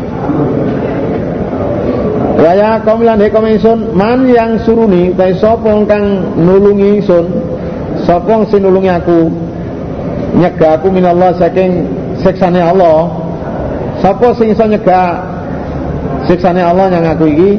Waya 2.40 2.80
kaum 2.82 3.04
lan 3.04 3.20
he 3.20 3.28
ingsun 3.28 3.92
man 3.92 4.24
yang 4.24 4.56
suruni 4.64 5.12
ta 5.12 5.28
sapa 5.36 5.70
kang 5.84 6.34
nulungi 6.40 7.00
ingsun 7.00 7.30
sapa 8.08 8.48
sing 8.48 8.64
nulungi 8.64 8.90
aku 8.90 9.28
nyegah 10.40 10.80
aku 10.80 10.88
minallah 10.90 11.30
saking 11.36 11.86
siksane 12.20 12.58
Allah. 12.58 13.12
Sapa 14.02 14.34
sing 14.34 14.50
iso 14.50 14.66
nyegah 14.66 15.20
siksane 16.26 16.58
Allah 16.58 16.90
yang 16.90 17.06
aku 17.06 17.24
iki 17.28 17.50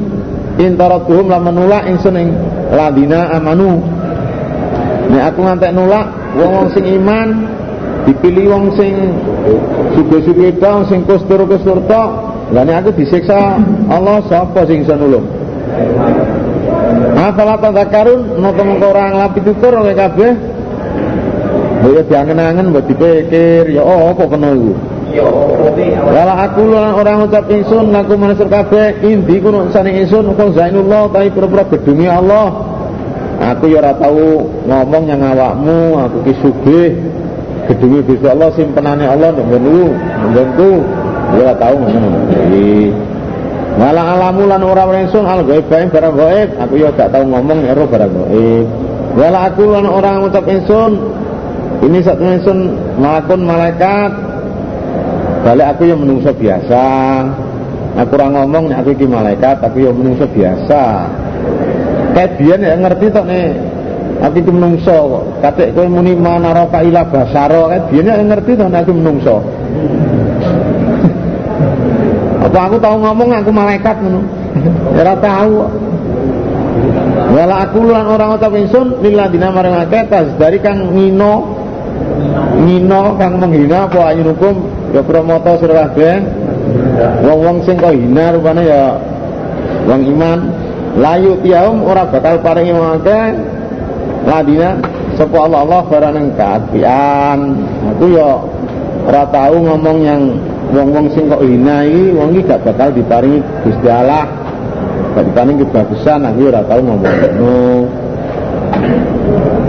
intaratuhum 0.60 1.30
lan 1.30 1.46
menulak 1.46 1.88
ingsun 1.88 2.14
ing 2.20 2.28
ladina 2.68 3.32
amanu. 3.32 3.80
Nek 5.08 5.22
aku 5.30 5.40
ngantek 5.40 5.72
nulak 5.72 6.04
wong-wong 6.36 6.68
sing 6.74 6.84
iman 7.00 7.55
dipilih 8.06 8.46
wong 8.54 8.64
sing 8.78 8.94
suge-suge 9.98 10.54
tok 10.62 10.86
sing 10.86 11.02
kustur-kustur 11.04 11.82
tok. 11.90 12.10
Nek 12.54 12.86
aku 12.86 12.90
disiksa 13.02 13.58
Allah 13.90 14.22
sapa 14.30 14.62
sing 14.70 14.86
iso 14.86 14.94
nulung? 14.94 15.26
Afala 17.18 17.58
tadzakarun 17.58 18.38
napa 18.38 18.62
mengko 18.62 18.86
ora 18.94 19.10
nglapi 19.10 19.40
tutur 19.42 19.82
oleh 19.82 19.98
kabeh. 19.98 20.32
Ya 21.86 22.02
diangen-angen 22.02 22.74
mbok 22.74 22.86
dipikir 22.90 23.70
ya 23.70 23.82
apa 23.82 24.22
kena 24.26 24.54
iku? 24.54 24.74
Wala 26.06 26.34
aku 26.50 26.62
lan 26.66 26.92
orang 26.98 27.24
ngucap 27.24 27.46
ingsun 27.46 27.94
laku 27.94 28.18
manusia 28.18 28.46
kabeh 28.46 29.00
indi 29.06 29.38
kuno 29.38 29.70
sane 29.70 29.94
ingsun 30.02 30.34
kok 30.34 30.54
zainullah 30.54 31.10
tapi 31.10 31.30
pura-pura 31.30 31.66
gedungi 31.66 32.06
Allah. 32.10 32.74
Aku 33.36 33.68
ya 33.70 33.84
ora 33.84 33.92
tau 33.98 34.48
ngomong 34.66 35.04
yang 35.06 35.20
awakmu 35.20 35.94
aku 36.00 36.16
ki 36.26 36.34
sugih 36.40 36.88
gedungi 37.68 38.00
Gusti 38.06 38.26
Allah 38.26 38.50
simpenane 38.54 39.04
Allah 39.06 39.34
nek 39.34 39.44
nggonku 39.46 39.82
nggonku 40.32 40.70
ya 41.34 41.42
ora 41.42 41.54
tau 41.58 41.76
ngono. 41.76 42.10
Wala 43.76 44.02
alamu 44.16 44.42
lan 44.48 44.62
ora 44.64 44.88
ingsun 44.96 45.24
al 45.28 45.44
gaib 45.44 45.68
barang 45.68 46.14
gaib 46.16 46.48
aku 46.56 46.74
ya 46.80 46.88
gak 46.96 47.12
tau 47.12 47.24
ngomong 47.28 47.60
nek 47.60 47.76
ora 47.76 47.84
barang 47.84 48.12
gaib 48.14 48.66
Wala 49.16 49.38
aku 49.48 49.64
lan 49.68 49.84
orang 49.88 50.24
ngucap 50.24 50.44
ingsun 50.48 50.92
ini 51.84 51.98
satu 52.00 52.24
ingsun 52.24 52.58
malakun 52.96 53.44
malaikat 53.44 54.12
balik 55.44 55.66
aku 55.76 55.82
yang 55.86 56.00
menungso 56.02 56.34
biasa. 56.34 56.84
Aku 57.96 58.12
orang 58.18 58.32
ngomong 58.36 58.64
aku 58.76 58.92
iki 58.92 59.06
malaikat 59.08 59.62
aku 59.62 59.88
yang 59.88 59.96
menungso 59.96 60.26
biasa. 60.28 61.08
Kayak 62.12 62.40
ya 62.40 62.74
ngerti 62.80 63.06
tok 63.12 63.24
nih 63.28 63.75
aku 64.22 64.36
iki 64.40 64.52
menungso 64.52 64.96
kok. 64.96 65.24
Katik 65.44 65.74
kowe 65.76 65.88
muni 65.88 66.16
manaraka 66.16 66.82
ila 66.84 67.04
basaro 67.08 67.68
kayak 67.72 67.88
biyen 67.92 68.28
ngerti 68.28 68.52
nek 68.56 68.82
aku 68.84 68.92
menungso. 68.94 69.36
Apa 72.46 72.58
aku 72.70 72.76
tahu 72.78 72.96
ngomong 73.02 73.28
aku 73.34 73.50
malaikat 73.50 73.96
ngono. 74.00 74.20
Ya 74.96 75.02
ora 75.04 75.14
tahu 75.20 75.54
Wala 77.26 77.68
aku 77.68 77.84
lan 77.84 78.06
orang 78.06 78.38
ucap 78.38 78.52
ingsun 78.54 79.02
lilladina 79.02 79.50
marang 79.50 79.82
akeh 79.82 80.08
tas 80.08 80.30
dari 80.40 80.62
kang 80.62 80.94
ngino 80.94 81.58
ngino 82.64 83.18
kang 83.20 83.40
menghina 83.40 83.88
apa 83.88 84.14
ayunukum 84.14 84.54
ya 84.94 85.02
promoto 85.04 85.58
sira 85.60 85.90
wong-wong 87.24 87.64
sing 87.64 87.76
kok 87.76 87.92
hina 87.92 88.36
rupane 88.36 88.62
ya 88.64 88.96
wong 89.88 90.02
iman. 90.16 90.40
Layu 90.96 91.36
tiaum 91.44 91.84
ora 91.84 92.08
bakal 92.08 92.40
paringi 92.40 92.72
wong 92.72 93.00
akeh 93.00 93.22
ladina 94.26 94.82
sapa 95.14 95.36
Allah 95.38 95.62
Allah 95.62 95.82
barang 95.86 96.28
kaapian 96.34 97.38
aku 97.94 98.04
ya 98.12 98.42
ora 99.06 99.22
tahu 99.30 99.56
ngomong 99.62 99.98
yang 100.02 100.22
wong-wong 100.74 101.06
sing 101.14 101.30
kok 101.30 101.42
hina 101.42 101.86
iki 101.86 102.10
wong 102.14 102.34
iki 102.34 102.50
gak 102.50 102.66
bakal 102.66 102.90
diparingi 102.90 103.38
Gusti 103.62 103.86
Allah. 103.86 104.26
Gak 105.14 105.24
diparingi 105.30 105.62
kebagusan 105.62 106.20
aku 106.26 106.38
ya 106.42 106.48
ora 106.50 106.62
tahu 106.66 106.80
ngomong 106.82 107.14
ngono. 107.22 107.58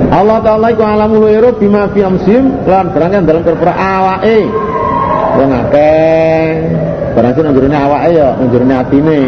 Allah 0.07 0.39
Ta'ala 0.39 0.71
iku 0.71 0.83
alamul 0.87 1.27
wiro 1.27 1.51
bima 1.59 1.91
fi 1.91 1.99
amsim 2.01 2.63
lan 2.65 2.95
berangkat 2.95 3.27
dalam 3.27 3.43
perkara 3.45 3.73
awake. 3.75 4.39
Wong 5.37 5.51
akeh 5.53 6.45
barang 7.13 7.33
sing 7.37 7.43
nang 7.45 7.83
awake 7.85 8.09
ya 8.15 8.29
nang 8.39 8.79
atine. 8.81 9.19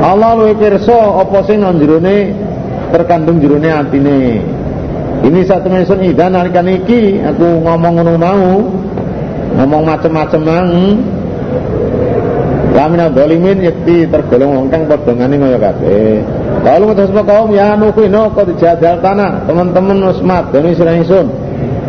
Allah 0.00 0.30
luwih 0.36 0.56
pirsa 0.56 0.96
apa 1.20 1.38
sing 1.44 1.60
nang 1.60 1.76
terkandung 2.94 3.42
jerone 3.42 3.66
atine 3.74 4.38
ini 5.26 5.40
satu 5.42 5.66
mensun 5.66 6.06
idan 6.06 6.38
nalikan 6.38 6.70
iki 6.70 7.18
aku 7.18 7.58
ngomong 7.66 7.98
ngono 7.98 8.14
mau 8.14 8.62
ngomong 9.58 9.82
macem-macem 9.82 10.42
mang 10.46 10.68
Lamina 12.74 13.06
dolimin 13.06 13.62
yakti 13.62 14.10
tergolong 14.10 14.50
wong 14.50 14.66
kang 14.66 14.90
padha 14.90 15.14
ngene 15.14 15.38
kaya 15.38 15.58
kabeh. 15.62 16.26
Kalau 16.66 16.90
ngutus 16.90 17.14
kaum 17.14 17.54
ya 17.54 17.78
nuku 17.78 18.10
no 18.10 18.34
kok 18.34 18.50
dijadal 18.50 18.98
tanah 18.98 19.46
teman-teman 19.46 20.10
wis 20.10 20.18
madoni 20.18 20.74
sira 20.74 20.98
ingsun. 20.98 21.30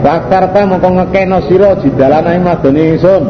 Bakarta 0.05 0.61
mongko 0.69 0.89
ngekeno 0.93 1.41
sira 1.49 1.73
jidalane 1.81 2.37
madoni 2.37 2.93
ingsun. 2.93 3.23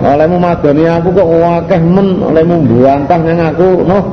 Olehmu 0.00 0.40
madoni 0.40 0.88
aku 0.88 1.12
kok 1.12 1.28
akeh 1.28 1.80
men 1.84 2.24
olehmu 2.24 2.56
buantah 2.64 3.20
nang 3.20 3.38
aku 3.52 3.84
noh. 3.84 4.04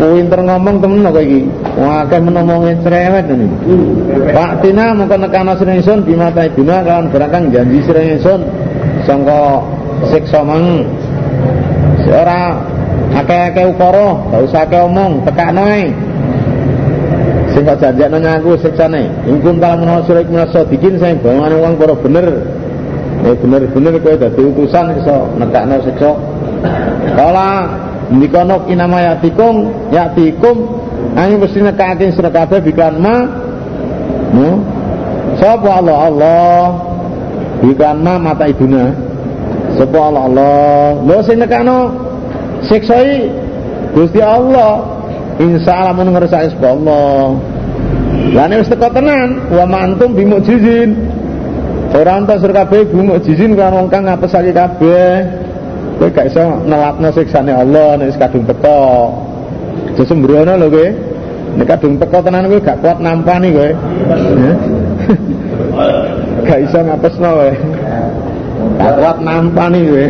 Pinter 0.00 0.40
ngomong 0.40 0.80
temen 0.80 1.04
kok 1.04 1.20
iki. 1.20 1.44
Wah 1.76 2.08
akeh 2.08 2.20
menomongin 2.24 2.80
cerewet 2.80 3.28
ini. 3.28 3.46
Pak 4.32 4.64
Tina 4.64 4.96
mongko 4.96 5.16
nekana 5.20 5.52
sira 5.60 5.76
ingsun 5.76 6.08
bimata 6.08 6.48
ibuna 6.48 6.80
kawan 6.80 7.12
berangkang 7.12 7.52
janji 7.52 7.84
sira 7.84 8.00
ingsun 8.00 8.40
sangka 9.04 9.60
siksa 10.08 10.40
mang. 10.40 10.88
Ora 12.08 12.64
akeh-akeh 13.12 13.76
ukara, 13.76 14.18
gak 14.32 14.40
usah 14.48 14.62
akeh 14.64 14.80
omong, 14.88 15.20
tekakno 15.28 15.62
ae. 15.68 15.92
Sing 17.52 17.62
kok 17.68 17.78
janjekno 17.84 18.16
nyaku 18.16 18.56
siksane. 18.56 19.04
Ing 19.28 19.44
kuntal 19.44 19.84
menawa 19.84 20.00
sira 20.08 20.24
iku 20.24 20.32
nasa 20.32 20.64
bikin 20.64 20.96
sing 20.96 21.20
golongane 21.20 21.60
wong 21.60 21.76
para 21.76 21.92
bener. 22.00 22.26
Eh 23.20 23.36
bener-bener 23.36 24.00
kowe 24.00 24.16
dadi 24.16 24.42
utusan 24.48 24.96
iso 24.96 25.28
nekakno 25.36 25.76
siksa. 25.84 26.10
Kala 27.20 27.48
ndikono 28.10 28.66
inama 28.66 28.98
yatikum 29.00 29.70
yatikum 29.94 30.56
angin 31.14 31.38
mesti 31.38 31.62
nekake 31.62 32.10
sira 32.14 32.30
kabeh 32.30 32.58
biklan 32.62 32.98
ma. 32.98 33.16
No. 34.34 34.62
Sapa 35.38 35.78
Allah 35.78 35.98
Allah 36.10 36.54
biklan 37.62 38.02
ma 38.02 38.18
mata 38.18 38.50
ibuna. 38.50 38.94
Sapa 39.78 39.98
Allah 39.98 40.22
Allah. 40.26 40.90
Lho 41.06 41.16
sing 41.22 41.38
nekakno 41.38 41.94
siksai 42.66 43.30
Gusti 43.94 44.18
Allah. 44.18 44.98
Insya 45.40 45.72
Allah 45.72 45.94
mun 45.96 46.10
ngersake 46.12 46.52
sapa 46.52 46.68
Allah. 46.74 47.38
Lah 48.34 48.44
nek 48.46 48.62
wis 48.62 48.70
teko 48.70 48.90
tenan 48.90 49.50
wa 49.54 49.64
mantum 49.66 50.12
bimujizin. 50.18 50.98
Ora 51.90 52.22
entuk 52.22 52.38
sira 52.38 52.62
kabeh 52.66 52.86
bimujizin 52.90 53.58
kan 53.58 53.74
wong 53.74 53.86
kang 53.90 54.06
ngapesake 54.06 54.54
kabeh. 54.54 55.39
Kowe 56.00 56.08
gak 56.08 56.32
iso 56.32 56.64
nelapno 56.64 57.12
siksane 57.12 57.52
Allah 57.52 58.00
nek 58.00 58.16
kadung 58.16 58.48
teko. 58.48 58.80
Aja 59.92 60.02
sembrono 60.08 60.56
lho 60.56 60.72
kowe. 60.72 60.88
Nek 61.60 61.66
kadung 61.68 62.00
teko 62.00 62.24
tenan 62.24 62.48
kowe 62.48 62.56
gak 62.56 62.80
kuat 62.80 63.04
nampani 63.04 63.52
kowe. 63.52 63.68
Ya. 63.68 64.54
Gak 66.48 66.58
iso 66.64 66.80
ngapesno 66.80 67.30
kowe. 67.36 67.52
Gak 68.80 68.94
kuat 68.96 69.18
nampani 69.20 69.80
kowe. 69.92 70.06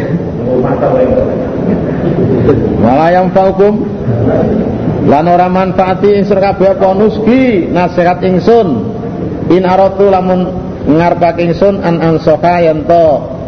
Walayam 2.86 3.34
faukum 3.34 3.82
lan 5.11 5.26
ora 5.26 5.51
manfaati 5.51 6.22
ing 6.22 6.22
sira 6.22 6.55
kabeh 6.55 6.78
apa 6.78 6.95
nasihat 7.74 8.22
ingsun 8.22 8.68
in 9.51 9.66
aratu 9.66 10.07
lamun 10.07 10.55
ngarepake 10.86 11.51
ingsun 11.51 11.82
an 11.82 11.99
ansoka 11.99 12.62
yen 12.62 12.86
to 12.86 13.39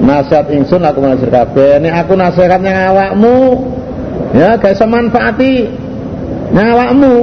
nasihat 0.00 0.48
ingsun 0.48 0.80
aku 0.80 0.98
manusia 1.04 1.28
kabeh 1.28 1.82
nek 1.82 2.06
aku 2.06 2.16
nasihat 2.16 2.60
yang 2.64 2.96
awakmu 2.96 3.60
Ya 4.32 4.56
gak 4.56 4.80
iso 4.80 4.88
manfaati 4.88 5.68
nyawakmu. 6.56 7.14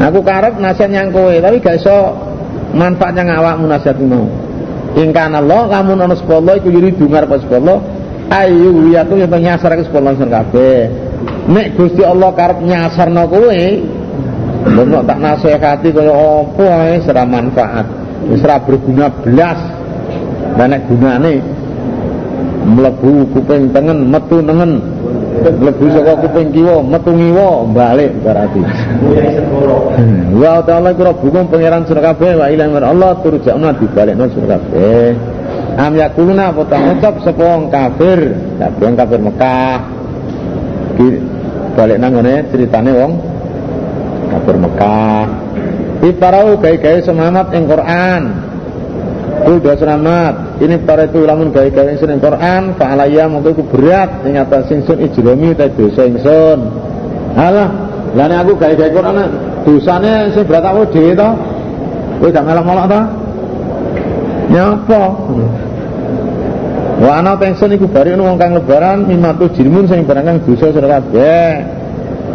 Aku 0.00 0.20
karep 0.24 0.56
nasihat 0.60 0.92
yang 0.92 1.08
kowe, 1.12 1.32
tapi 1.32 1.56
gak 1.60 1.80
iso 1.80 1.96
manfaat 2.76 3.16
yang 3.16 3.32
awakmu 3.32 3.64
nasihatmu 3.68 4.06
mau. 4.08 4.28
Ingkana 4.90 5.38
Allah 5.40 5.70
kamu 5.70 6.02
ana 6.02 6.16
sepuluh 6.18 6.58
iku 6.58 6.68
yuri 6.68 6.90
dungar 6.98 7.22
sepuluh 7.30 7.78
ayu 8.26 8.90
ya 8.90 9.06
yang 9.06 9.30
nyasar 9.30 9.78
ke 9.78 9.88
sepuluh 9.88 10.12
langsung 10.12 10.28
kabeh. 10.28 10.90
Nek 11.48 11.78
Gusti 11.78 12.04
Allah 12.04 12.34
karep 12.36 12.58
nyasarno 12.60 13.24
kowe, 13.24 13.62
Mbok 14.60 15.08
tak 15.08 15.18
nasihati 15.24 15.88
kaya 15.96 16.12
apa 16.12 16.64
ae 16.84 17.00
sera 17.00 17.24
manfaat. 17.24 17.86
Wis 18.28 18.44
ora 18.44 18.60
berguna 18.60 19.08
blas. 19.08 19.60
Nek 20.58 20.82
gunane 20.86 21.42
mlebu 22.66 23.26
kuping 23.34 23.74
tengen, 23.74 24.08
metu 24.10 24.38
nengen. 24.38 24.82
Mlebu 25.40 25.84
saka 25.88 26.12
kuping 26.20 26.52
kiwa, 26.52 26.84
metu 26.84 27.10
ngiwa, 27.16 27.64
balik 27.72 28.12
berarti. 28.20 28.60
Wa 30.36 30.60
ta'ala 30.62 30.92
kira 30.92 31.12
bukum 31.16 31.48
pangeran 31.48 31.88
surga 31.88 32.12
kabeh 32.12 32.36
wa 32.36 32.46
ila 32.52 32.64
Allah 32.84 33.10
turja'una 33.24 33.72
dibalekno 33.80 34.28
surga 34.30 34.56
kabeh. 34.60 35.08
Am 35.80 35.96
yakuluna 35.96 36.52
apa 36.52 36.62
ta 36.68 36.76
ngucap 36.76 37.14
sapa 37.24 37.48
kafir, 37.72 38.20
wong 38.58 38.94
kafir 38.94 39.20
Mekah. 39.22 39.78
Balik 41.80 41.96
nang 41.96 42.12
ngene 42.12 42.44
critane 42.52 42.92
wong 42.92 43.12
kafir 44.28 44.56
Mekah 44.60 45.24
Iparau 46.00 46.56
gaya-gaya 46.60 47.00
semangat 47.04 47.52
yang 47.52 47.64
Quran 47.68 48.22
Udah 49.40 49.74
selamat 49.76 50.60
Ini 50.60 50.84
para 50.84 51.08
itu 51.08 51.24
lamun 51.24 51.48
gaya-gaya 51.48 51.96
yang 51.96 52.20
Quran 52.20 52.62
Fa'alaya 52.76 53.24
mungkin 53.28 53.56
itu 53.56 53.64
berat 53.64 54.20
Yang 54.24 54.36
atas 54.44 54.62
singsun 54.68 54.98
ijromi 55.00 55.56
Tapi 55.56 55.72
dosa 55.76 56.02
ingsun. 56.04 56.58
Alah 57.36 57.68
Lalu 58.12 58.34
aku 58.36 58.52
gaya-gaya 58.60 58.90
Quran 58.92 59.16
Dosanya 59.64 60.28
sing 60.32 60.44
berat 60.44 60.64
aku 60.64 60.82
di 60.92 61.16
itu 61.16 61.28
Wih 62.20 62.30
gak 62.32 62.44
melak-melak 62.44 62.86
tau 62.88 63.04
Nyapa 64.50 65.02
Wa 67.00 67.24
ana 67.24 67.32
pensiun 67.32 67.80
iku 67.80 67.88
bari 67.88 68.12
wong 68.12 68.36
kang 68.36 68.52
lebaran 68.52 69.08
mimatu 69.08 69.48
jirmun 69.56 69.88
sing 69.88 70.04
barang 70.04 70.20
kang 70.20 70.38
dosa 70.44 70.68
sira 70.68 71.00
kabeh. 71.00 71.48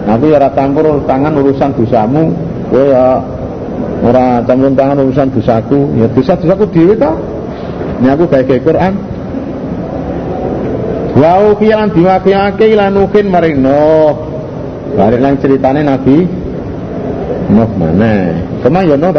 Aku 0.09 0.25
ya 0.33 0.41
ora 0.41 0.49
campur 0.57 1.05
tangan 1.05 1.37
urusan 1.37 1.69
dosamu, 1.77 2.33
kowe 2.73 2.81
ya 2.81 3.21
ora 4.03 4.43
campur 4.43 4.73
tangan 4.73 4.99
urusan 5.05 5.31
dosaku. 5.31 5.95
Ya 5.99 6.07
dosa-dosaku 6.11 6.63
dhewe 6.73 6.93
to. 6.99 7.11
Ini 8.01 8.07
aku 8.11 8.23
gawe 8.27 8.57
Quran. 8.59 8.93
Wa 11.15 11.31
ukiyan 11.55 11.95
diwakiyake 11.95 12.75
lan 12.75 12.99
ukin 12.99 13.31
maring 13.31 13.63
Nuh. 13.63 14.13
Balik 14.95 15.19
nang 15.23 15.39
ceritane 15.39 15.83
Nabi 15.83 16.27
Nuh 17.51 17.71
mana? 17.79 18.35
Ke 18.59 18.67
mana 18.67 18.89
ya 18.91 18.95
Nuh? 18.99 19.11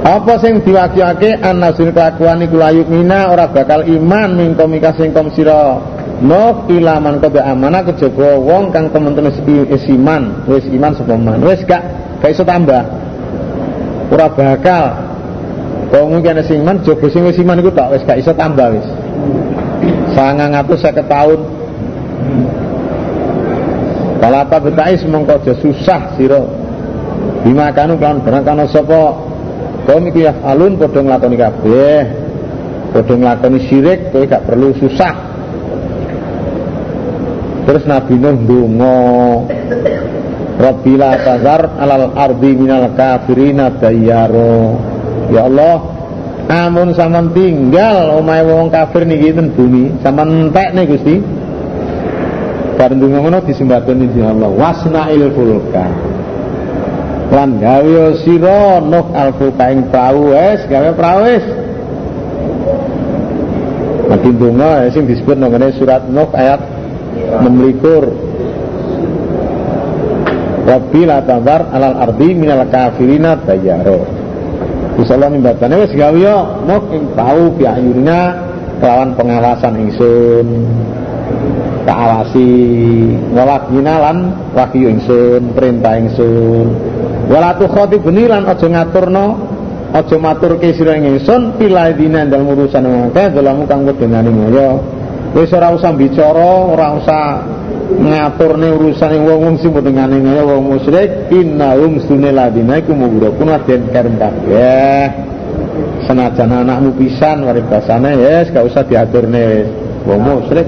Apa 0.00 0.40
sing 0.40 0.64
diwakiyake 0.64 1.44
anasul 1.44 1.92
kelakuan 1.92 2.40
iku 2.40 2.56
layuk 2.56 2.88
mina 2.88 3.28
ora 3.28 3.52
bakal 3.52 3.84
iman 3.84 4.32
min 4.32 4.56
komika 4.56 4.96
sing 4.96 5.12
sira 5.36 5.76
no 6.20 6.68
ilaman 6.68 7.16
kebe 7.18 7.40
amana 7.40 7.80
kejaba 7.80 8.36
wong 8.36 8.68
kang 8.70 8.92
temen-temen 8.92 9.32
wis 9.72 9.84
iman, 9.88 10.44
wis 10.44 10.64
iman 10.68 10.92
sapa 10.92 11.16
man. 11.16 11.40
Wis 11.40 11.64
gak 11.64 11.80
gak 12.20 12.30
iso 12.36 12.44
tambah. 12.44 12.84
Ora 14.12 14.28
bakal. 14.28 14.84
Kok 15.90 16.06
mungkin 16.06 16.38
sing 16.44 16.62
iman 16.62 16.84
jaba 16.84 17.06
sing 17.08 17.24
wis 17.24 17.40
iman 17.40 17.64
iku 17.64 17.72
tok 17.72 17.96
wis 17.96 18.04
gak 18.04 18.20
iso 18.20 18.36
tambah 18.36 18.68
wis. 18.76 18.86
950 20.12 21.08
tahun. 21.08 21.40
Kalau 24.20 24.38
apa 24.44 24.56
betais 24.60 25.00
mongko 25.08 25.40
aja 25.40 25.52
susah 25.56 26.00
sira. 26.20 26.44
Bima 27.40 27.72
kanu 27.72 27.96
kan 27.96 28.20
barang 28.20 28.44
kana 28.44 28.68
iku 30.12 30.18
ya 30.20 30.36
alun 30.44 30.76
padha 30.76 31.00
nglakoni 31.00 31.36
kabeh 31.40 32.02
padha 32.92 33.14
nglakoni 33.16 33.58
syirik 33.66 34.12
kowe 34.12 34.22
gak 34.28 34.44
perlu 34.46 34.76
susah 34.76 35.29
terus 37.70 37.86
Nabi 37.86 38.18
Nuh 38.18 38.34
ndonga 38.34 38.98
Rabbila 40.58 41.22
tazar 41.22 41.78
alal 41.78 42.18
ardi 42.18 42.50
minal 42.58 42.98
kafirina 42.98 43.70
dayyaro. 43.78 44.74
Ya 45.30 45.46
Allah 45.46 45.78
amun 46.50 46.90
sampean 46.98 47.30
tinggal 47.30 48.18
omahe 48.18 48.42
wong 48.42 48.74
kafir 48.74 49.06
niki 49.06 49.30
ten 49.30 49.54
bumi 49.54 50.02
sampean 50.02 50.50
entek 50.50 50.74
nih 50.74 50.84
Gusti. 50.90 51.16
Bareng 52.74 52.98
ndonga 52.98 53.18
ngono 53.22 53.38
disembateni 53.46 54.18
Allah 54.18 54.50
wasna'il 54.50 55.30
fulka. 55.30 55.86
Lan 57.30 57.62
gawe 57.62 58.02
sira 58.26 58.82
nuh 58.82 59.14
alfuka 59.14 59.64
ing 59.70 59.86
prau 59.94 60.34
wis 60.34 60.66
gawe 60.66 60.90
prau 60.98 61.22
wis 61.22 61.46
Mati 64.10 64.34
donga 64.34 64.90
sing 64.90 65.06
disebut 65.06 65.38
nang 65.38 65.54
surat 65.78 66.10
Nuh 66.10 66.26
ayat 66.34 66.79
26 67.40 68.30
Rabbi 70.70 71.02
la 71.02 71.18
tadar 71.24 71.72
alal 71.72 71.96
ardi 71.98 72.30
minal 72.36 72.62
kafirina 72.70 73.34
dayaro. 73.42 74.06
Gusti 74.94 75.12
Allah 75.16 75.30
nimbatane 75.32 75.74
wis 75.82 75.92
gawe 75.96 76.14
yo 76.14 76.62
Nuh 76.68 76.84
ing 76.94 77.10
prau 77.16 77.50
biayuna 77.56 78.18
lawan 78.78 79.18
pengawasan 79.18 79.74
ingsun. 79.88 80.48
Kaawasi 81.88 82.48
ngawakina 83.34 83.94
lan 83.98 84.18
wahyu 84.52 84.94
ingsun 84.94 85.56
perintah 85.56 85.96
ingsun. 85.96 86.68
Wala 87.32 87.56
tu 87.56 87.66
khatibni 87.66 88.28
lan 88.28 88.44
aja 88.46 88.68
ngaturno 88.68 89.26
aja 89.90 90.16
maturke 90.22 90.70
sira 90.76 90.94
ingsun 91.00 91.58
piladina 91.58 92.28
dal 92.28 92.46
urusan 92.46 93.10
akeh 93.10 93.32
dalamu 93.32 93.66
kang 93.66 93.88
wedenane 93.88 94.30
moyo 94.30 94.99
wis 95.34 95.50
ora 95.54 95.70
usah 95.70 95.92
bicara 95.94 96.50
ora 96.70 96.86
usah 96.98 97.22
ngaturne 97.90 98.68
urusan 98.74 99.12
wong-wong 99.26 99.56
sing 99.58 99.70
wedenane 99.74 100.22
ngoyo 100.22 100.42
wong 100.56 100.62
musyrik. 100.78 101.30
Innahum 101.34 102.02
sunil 102.06 102.34
ladina 102.34 102.78
iku 102.78 102.94
mugrakun 102.94 103.50
den 103.66 103.90
karem 103.90 104.14
kabeh 104.18 105.30
senajan 106.06 106.50
anakmu 106.50 106.90
pisan 106.98 107.46
waribasane 107.46 108.18
yes 108.18 108.50
gak 108.50 108.66
usah 108.66 108.82
diaturne 108.82 109.66
wong 110.06 110.20
musyrik. 110.22 110.66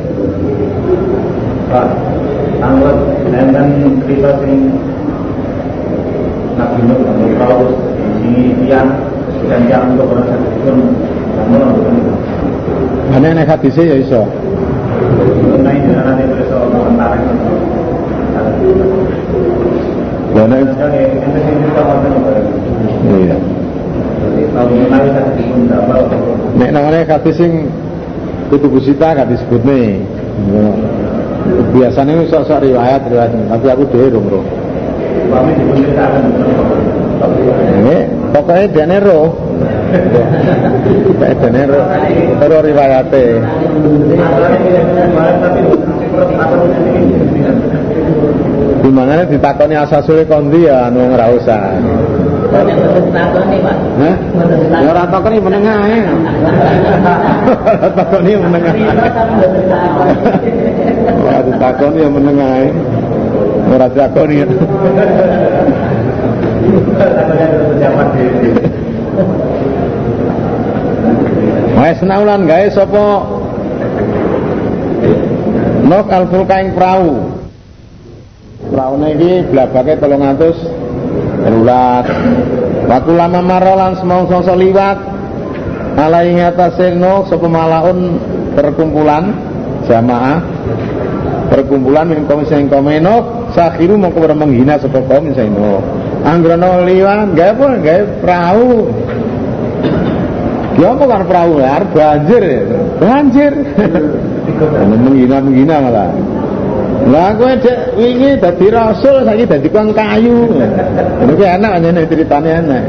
Pak, 1.72 1.88
anggap 2.60 2.96
nenten 3.32 3.98
cerita 4.04 4.30
sing 4.44 4.70
Nabi 6.52 6.80
Nuh 6.84 7.00
Paulus 7.40 7.74
di 8.22 8.54
tiang 8.62 8.92
dan 9.48 9.60
tiang 9.66 9.96
untuk 9.96 10.12
orang 10.12 10.26
sakit 10.28 10.52
pun 10.62 10.78
namun 11.32 11.60
Mana 13.08 13.34
nek 13.34 13.48
hadise 13.50 13.82
ya 13.82 13.96
iso. 13.98 14.24
Nah 15.60 15.72
ini 15.74 15.90
nanti 15.92 16.24
bisa 16.32 16.56
komentar 16.70 17.18
Wonten 20.32 20.64
iya. 23.12 23.36
Nek 26.56 26.70
namanya 26.72 27.04
hadis 27.04 27.36
sing 27.36 27.68
kutubu 28.48 28.80
sita 28.80 29.12
gak 29.12 29.28
disebutne. 29.28 30.00
Biasanya 31.76 32.24
sok-sok 32.30 32.64
riwayat 32.64 33.02
riwayat, 33.08 33.32
tapi 33.34 33.66
aku 33.68 33.82
dhewe 33.92 34.08
rum 34.12 34.26
ro. 34.30 34.40
Kami 35.32 35.52
dipunceritakan 35.56 36.24
Ini 37.82 37.96
pokoknya 38.32 38.66
dene 38.72 38.98
ro. 39.02 39.20
Kayak 41.20 41.36
dene 41.44 41.62
ro. 41.68 41.80
Ro 42.40 42.58
riwayate. 42.64 43.26
Di 48.92 49.00
mana 49.00 49.24
ditakoni 49.24 49.72
asasule 49.72 50.28
kondi 50.28 50.68
ya 50.68 50.92
anu 50.92 51.16
ora 51.16 51.32
usah. 51.32 51.80
Hah? 53.96 54.16
Ya 54.68 54.84
ora 54.84 55.08
takoni 55.08 55.40
menengah 55.40 55.80
ae. 55.80 56.00
Ora 57.72 57.88
takoni 57.96 58.32
menengah. 58.36 58.74
Ora 61.24 61.40
ditakoni 61.40 62.04
ya 62.04 62.08
menengah 62.12 62.50
ae. 62.52 62.68
Ora 63.72 63.86
ditakoni. 63.88 64.34
ya. 64.44 64.46
Wes 71.80 71.98
naulan 72.04 72.44
gawe 72.44 72.66
sapa 72.68 73.04
Nok 75.80 76.06
al-fulka 76.12 76.60
ing 76.60 76.76
prau. 76.76 77.31
Praune 78.72 79.08
iki 79.12 79.32
blabake 79.52 80.00
300 80.00 81.44
telulas. 81.44 82.06
Waktu 82.88 83.12
lama 83.12 83.40
marolan 83.44 83.92
semongso 84.00 84.56
liwat 84.56 84.98
alai 85.96 86.32
ngatasé 86.40 86.96
no 86.96 87.28
sapa 87.28 87.46
malaun 87.46 88.16
perkumpulan 88.56 89.36
jamaah 89.84 90.40
perkumpulan 91.52 92.08
min 92.08 92.24
kaum 92.24 92.48
sing 92.48 92.72
kaum 92.72 92.88
no 93.04 93.46
sakhiru 93.52 94.00
mongko 94.00 94.32
menghina 94.32 94.80
sapa 94.80 95.04
kaum 95.04 95.28
sing 95.36 95.52
no 95.52 95.84
anggrono 96.24 96.80
liwat 96.88 97.36
gawe 97.36 97.52
apa 97.52 97.66
gawe 97.80 98.02
perahu 98.24 98.68
Ya 100.80 100.96
apa 100.96 101.04
kan 101.04 101.22
perahu 101.28 101.60
ya, 101.60 101.84
banjir 101.84 102.42
ya. 102.42 102.60
Banjir. 102.96 103.52
menghina-menghina 104.88 105.76
malah. 105.84 106.16
Lah 107.10 107.34
kowe 107.34 107.52
dek 107.58 107.98
wingi 107.98 108.38
dadi 108.38 108.66
rasul 108.70 109.26
saiki 109.26 109.44
dadi 109.48 109.66
tukang 109.66 109.90
kayu. 109.90 110.46
Ini 111.26 111.34
enak 111.58 111.72
nih 111.82 112.06
ceritane 112.06 112.50
enak. 112.62 112.82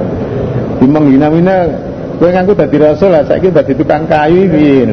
Di 0.78 0.86
menghina-hina 0.86 1.58
kowe 2.22 2.30
ngaku 2.30 2.54
dadi 2.54 2.78
rasul 2.78 3.10
lah 3.10 3.26
saiki 3.26 3.50
dadi 3.50 3.74
tukang 3.74 4.06
kayu 4.06 4.46
piye. 4.52 4.86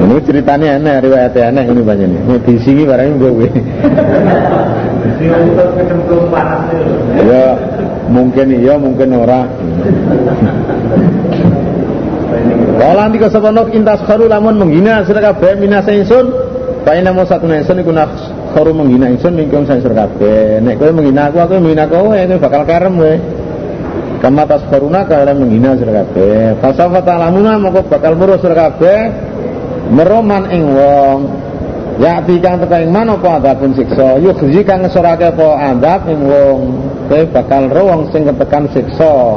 Ini 0.00 0.16
ceritanya 0.26 0.80
enak, 0.80 0.96
riwayatnya 1.06 1.42
enak 1.54 1.64
ini 1.70 1.82
banyak 1.84 2.08
nih. 2.08 2.20
Ini 2.24 2.36
di 2.42 2.54
sini 2.64 2.82
barangnya 2.88 3.14
gue. 3.20 3.48
Ya 7.20 7.44
mungkin 8.08 8.46
iya, 8.48 8.74
mungkin 8.80 9.08
ora. 9.12 9.44
Kala 12.80 13.08
nanti 13.08 13.18
keseponok 13.20 13.76
intas 13.76 14.00
kharu 14.08 14.30
lamun 14.30 14.56
menghina 14.56 15.04
sira 15.04 15.20
kabeh 15.20 15.58
minasa 15.60 15.92
ingsun, 15.92 16.32
bae 16.86 17.02
namo 17.04 17.28
satu 17.28 17.44
ingsun 17.44 17.82
iku 17.84 17.92
kharu 18.56 18.72
menghina 18.72 19.12
ingsun 19.12 19.36
mingkung 19.36 19.68
sang 19.68 19.84
sira 19.84 20.06
kabeh. 20.06 20.64
Nek 20.64 20.80
kowe 20.80 20.90
menghina 20.94 21.28
aku, 21.28 21.38
aku 21.42 21.60
menghina 21.60 21.84
kowe, 21.90 22.16
kowe 22.16 22.36
bakal 22.40 22.62
karem 22.64 22.94
kowe. 22.96 23.14
Kama 24.20 24.44
tas 24.44 24.62
kharuna 24.68 25.04
kalian 25.04 25.36
menghina 25.42 25.76
sira 25.76 25.92
kabeh. 26.04 26.56
Fasafa 26.62 27.00
ta'lamuna 27.04 27.60
moko 27.60 27.84
bakal 27.84 28.16
muruh 28.16 28.40
sira 28.40 28.56
kabeh 28.56 28.98
meroman 29.90 30.48
ing 30.54 30.64
wong 30.72 31.18
Ya 32.00 32.16
kang 32.24 32.56
teka 32.64 32.80
ing 32.80 32.96
man 32.96 33.12
apa 33.12 33.36
adabun 33.36 33.76
siksa 33.76 34.16
yukhzi 34.24 34.64
kang 34.64 34.80
ngesorake 34.80 35.36
apa 35.36 35.76
adab 35.76 36.08
ing 36.08 36.24
wong 36.24 36.58
kowe 37.12 37.22
bakal 37.28 37.68
ro 37.68 37.82
wong 37.92 38.02
sing 38.08 38.24
ketekan 38.24 38.72
siksa 38.72 39.36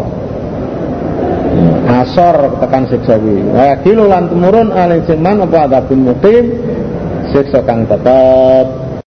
asor 2.01 2.57
ketekan 2.57 2.83
siksa 2.89 3.15
kuwi. 3.21 3.41
Wa 3.53 3.77
kilu 3.85 4.09
lan 4.09 4.33
sing 5.05 5.19
man 5.21 5.45
apa 5.45 5.69
adabun 5.69 6.09
muqim 6.09 6.45
siksa 7.29 7.61
kang 7.63 7.85
tetep 7.85 8.82